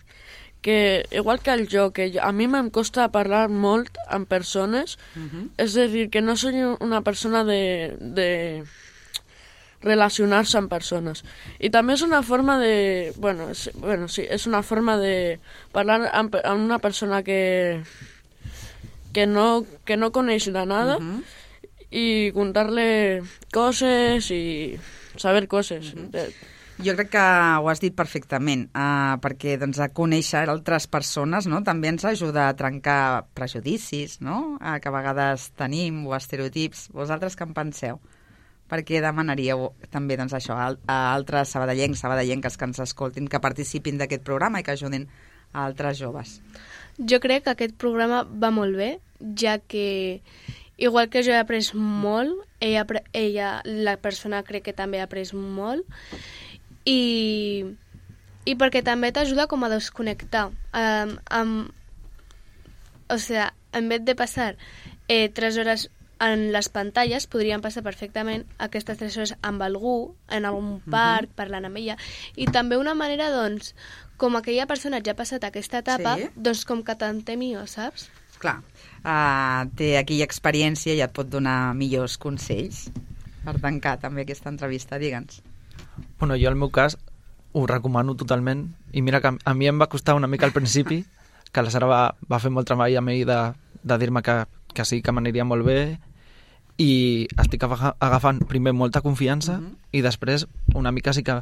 que, 0.62 1.06
igual 1.10 1.40
que 1.40 1.54
el 1.54 1.68
jo, 1.70 1.90
que 1.94 2.12
a 2.22 2.32
mi 2.32 2.46
em 2.46 2.70
costa 2.70 3.10
parlar 3.12 3.48
molt 3.50 3.98
amb 4.10 4.28
persones, 4.28 4.98
uh 5.16 5.22
-huh. 5.22 5.50
és 5.58 5.78
a 5.78 5.88
dir, 5.88 6.10
que 6.10 6.22
no 6.22 6.36
soy 6.36 6.62
una 6.80 7.02
persona 7.02 7.44
de, 7.44 7.96
de 8.00 8.64
relacionar-se 9.82 10.58
amb 10.58 10.70
persones. 10.70 11.24
I 11.60 11.70
també 11.70 11.94
és 11.94 12.02
una 12.02 12.22
forma 12.22 12.60
de... 12.60 13.14
Bueno, 13.18 13.50
és, 13.50 13.72
bueno 13.74 14.08
sí, 14.08 14.22
és 14.30 14.46
una 14.46 14.62
forma 14.62 14.98
de 14.98 15.40
parlar 15.72 16.10
amb, 16.14 16.36
amb 16.44 16.64
una 16.64 16.80
persona 16.80 17.24
que, 17.24 17.82
que, 19.14 19.26
no, 19.26 19.66
que 19.86 19.98
no 19.98 20.12
coneix 20.12 20.46
de 20.46 20.66
nada 20.66 20.98
uh 20.98 21.02
-huh 21.02 21.24
y 21.92 22.32
contarle 22.32 23.22
coses 23.52 24.32
i 24.32 24.80
saber 25.18 25.48
coses. 25.48 25.94
Mm 25.94 26.10
-hmm. 26.10 26.34
Jo 26.82 26.96
crec 26.96 27.12
que 27.14 27.22
ho 27.62 27.68
has 27.70 27.80
dit 27.80 27.94
perfectament, 27.94 28.64
uh, 28.74 29.14
perquè 29.22 29.54
doncs, 29.62 29.78
a 29.84 29.92
conèixer 29.94 30.50
altres 30.50 30.88
persones 30.88 31.46
no? 31.46 31.60
també 31.62 31.92
ens 31.92 32.06
ajuda 32.06 32.48
a 32.48 32.56
trencar 32.58 33.28
prejudicis 33.38 34.20
no? 34.20 34.58
uh, 34.58 34.80
que 34.82 34.90
a 34.90 34.92
vegades 34.92 35.52
tenim 35.52 36.08
o 36.08 36.16
estereotips. 36.16 36.88
Vosaltres 36.90 37.38
què 37.38 37.46
en 37.46 37.54
penseu? 37.54 38.00
Perquè 38.72 39.02
demanaríeu 39.04 39.76
també 39.92 40.18
doncs, 40.18 40.34
això 40.34 40.58
a, 40.58 40.72
a 40.88 41.14
altres 41.14 41.50
sabadellencs, 41.50 42.00
sabadellenques 42.00 42.58
que 42.58 42.66
ens 42.66 42.80
escoltin, 42.80 43.28
que 43.28 43.40
participin 43.40 44.02
d'aquest 44.02 44.24
programa 44.24 44.60
i 44.60 44.64
que 44.64 44.72
ajudin 44.72 45.06
a 45.54 45.68
altres 45.68 46.00
joves? 46.00 46.40
Jo 46.98 47.20
crec 47.20 47.44
que 47.44 47.54
aquest 47.54 47.78
programa 47.78 48.24
va 48.26 48.50
molt 48.50 48.76
bé, 48.76 49.00
ja 49.38 49.60
que 49.60 50.22
Igual 50.82 51.12
que 51.14 51.22
jo 51.22 51.34
he 51.36 51.38
après 51.38 51.76
molt, 51.78 52.42
ella, 52.60 52.86
ella, 53.14 53.50
la 53.66 53.98
persona 54.02 54.42
crec 54.48 54.66
que 54.66 54.74
també 54.74 55.02
ha 55.02 55.06
après 55.06 55.30
molt, 55.38 55.86
i, 56.90 57.66
i 58.50 58.56
perquè 58.58 58.82
també 58.86 59.12
t'ajuda 59.14 59.46
com 59.52 59.62
a 59.64 59.70
desconnectar. 59.70 60.48
Um, 60.74 61.16
amb, 61.30 61.70
o 63.12 63.18
sea, 63.22 63.52
en 63.78 63.90
vez 63.94 64.02
de 64.08 64.16
passar 64.16 64.56
eh, 65.08 65.30
3 65.30 65.58
hores 65.62 65.90
en 66.22 66.52
les 66.54 66.70
pantalles, 66.70 67.26
podrien 67.28 67.62
passar 67.62 67.84
perfectament 67.84 68.46
aquestes 68.62 69.00
3 69.00 69.18
hores 69.18 69.36
amb 69.42 69.62
algú, 69.66 70.16
en 70.30 70.46
algun 70.46 70.80
parc, 70.82 71.30
uh 71.30 71.32
-huh. 71.32 71.36
parlant 71.36 71.66
amb 71.66 71.78
ella, 71.78 71.98
i 72.36 72.46
també 72.46 72.78
una 72.78 72.94
manera, 72.94 73.32
doncs, 73.32 73.76
com 74.18 74.36
aquella 74.36 74.68
persona 74.68 75.02
ja 75.04 75.12
ha 75.12 75.16
passat 75.16 75.44
aquesta 75.44 75.80
etapa, 75.80 76.16
sí. 76.18 76.30
doncs 76.36 76.66
com 76.66 76.84
que 76.84 76.96
t'entem 76.96 77.42
jo, 77.54 77.66
saps? 77.68 78.10
Clar, 78.42 78.58
uh, 79.06 79.70
té 79.78 79.94
aquella 80.00 80.26
experiència 80.26 80.96
i 80.98 81.04
et 81.06 81.14
pot 81.14 81.30
donar 81.30 81.76
millors 81.78 82.18
consells 82.22 82.88
per 83.46 83.58
tancar 83.62 83.98
també 84.02 84.26
aquesta 84.26 84.50
entrevista, 84.50 85.00
digue'ns. 85.02 85.42
Bueno, 86.20 86.38
jo 86.38 86.50
al 86.50 86.58
meu 86.58 86.72
cas 86.74 86.98
ho 87.54 87.66
recomano 87.68 88.16
totalment 88.16 88.70
i 88.94 89.02
mira 89.02 89.22
que 89.22 89.34
a 89.38 89.54
mi 89.54 89.68
em 89.68 89.82
va 89.82 89.90
costar 89.92 90.16
una 90.16 90.30
mica 90.32 90.48
al 90.48 90.56
principi 90.56 91.04
que 91.52 91.62
la 91.62 91.72
Sara 91.72 91.88
va, 91.90 92.02
va 92.32 92.40
fer 92.40 92.52
molt 92.54 92.70
treball 92.70 92.96
a 92.98 93.04
mi 93.04 93.24
de, 93.28 93.40
de 93.84 93.98
dir-me 94.00 94.24
que, 94.24 94.38
que 94.74 94.86
sí, 94.88 95.02
que 95.02 95.12
m'aniria 95.12 95.46
molt 95.46 95.68
bé 95.68 95.80
i 96.82 97.28
estic 97.44 97.66
agafant 97.68 98.40
primer 98.48 98.74
molta 98.74 99.02
confiança 99.02 99.60
mhm. 99.60 99.68
-huh. 99.68 99.76
i 99.92 100.02
després 100.02 100.48
una 100.74 100.92
mica 100.92 101.14
sí 101.14 101.24
que 101.24 101.42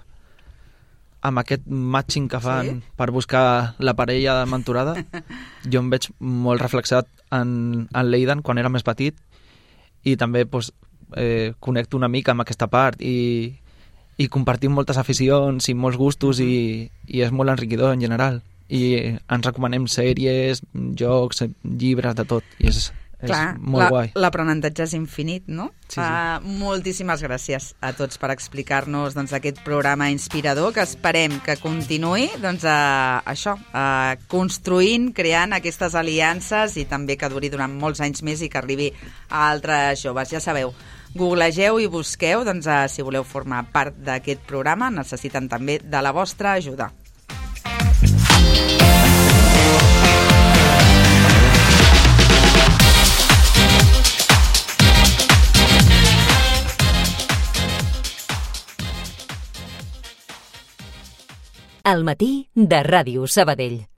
amb 1.21 1.41
aquest 1.41 1.65
matching 1.67 2.29
que 2.31 2.39
fan 2.39 2.67
sí? 2.67 2.91
per 2.95 3.09
buscar 3.11 3.75
la 3.79 3.95
parella 3.95 4.45
mentorada, 4.47 4.95
jo 5.71 5.81
em 5.81 5.89
veig 5.91 6.09
molt 6.19 6.61
reflexat 6.63 7.09
en, 7.35 7.87
en 7.91 8.11
l'Eidan 8.11 8.43
quan 8.45 8.61
era 8.61 8.71
més 8.71 8.85
petit 8.87 9.17
i 10.07 10.15
també 10.15 10.45
pues, 10.45 10.71
eh, 11.15 11.53
connecto 11.59 11.97
una 11.97 12.07
mica 12.07 12.31
amb 12.31 12.45
aquesta 12.45 12.69
part 12.71 13.01
i, 13.01 13.51
i 14.17 14.27
compartim 14.27 14.73
moltes 14.75 14.99
aficions 15.01 15.69
i 15.69 15.75
molts 15.75 15.99
gustos 15.99 16.39
i, 16.43 16.87
i 17.07 17.25
és 17.25 17.31
molt 17.35 17.51
enriquidor 17.55 17.93
en 17.93 18.03
general. 18.03 18.41
I 18.69 19.17
ens 19.17 19.45
recomanem 19.47 19.87
sèries, 19.89 20.61
jocs, 20.95 21.41
llibres, 21.63 22.15
de 22.15 22.25
tot. 22.29 22.45
I 22.61 22.69
és, 22.69 22.91
Clar, 23.19 23.55
és 23.57 23.63
molt 23.67 23.91
guai. 23.91 24.11
L'aprenentatge 24.15 24.85
és 24.85 24.93
infinit, 24.95 25.47
no? 25.51 25.69
Sí, 25.89 25.97
sí. 25.97 26.03
Uh, 26.03 26.39
moltíssimes 26.61 27.23
gràcies 27.25 27.73
a 27.83 27.91
tots 27.97 28.19
per 28.21 28.29
explicar-nos 28.31 29.17
doncs, 29.17 29.33
aquest 29.35 29.59
programa 29.65 30.07
inspirador 30.13 30.71
que 30.75 30.85
esperem 30.85 31.35
que 31.43 31.57
continuï 31.59 32.29
doncs, 32.39 32.63
uh, 32.63 33.19
això, 33.27 33.57
uh, 33.73 34.13
construint, 34.31 35.09
creant 35.15 35.57
aquestes 35.57 35.97
aliances 35.99 36.77
i 36.79 36.87
també 36.87 37.19
que 37.19 37.31
duri 37.31 37.51
durant 37.51 37.75
molts 37.81 37.99
anys 38.05 38.23
més 38.23 38.45
i 38.45 38.49
que 38.51 38.61
arribi 38.61 38.93
a 39.27 39.49
altres 39.49 40.05
joves. 40.05 40.31
Ja 40.31 40.39
sabeu, 40.43 40.71
googlegeu 41.17 41.81
i 41.83 41.91
busqueu 41.91 42.47
doncs, 42.47 42.71
uh, 42.71 42.85
si 42.87 43.03
voleu 43.03 43.27
formar 43.27 43.65
part 43.73 43.99
d'aquest 43.99 44.47
programa. 44.47 44.93
Necessiten 44.93 45.51
també 45.51 45.81
de 45.83 46.05
la 46.05 46.15
vostra 46.15 46.55
ajuda. 46.55 46.93
El 61.89 62.03
matí 62.07 62.27
de 62.53 62.83
Ràdio 62.85 63.25
Sabadell. 63.25 63.79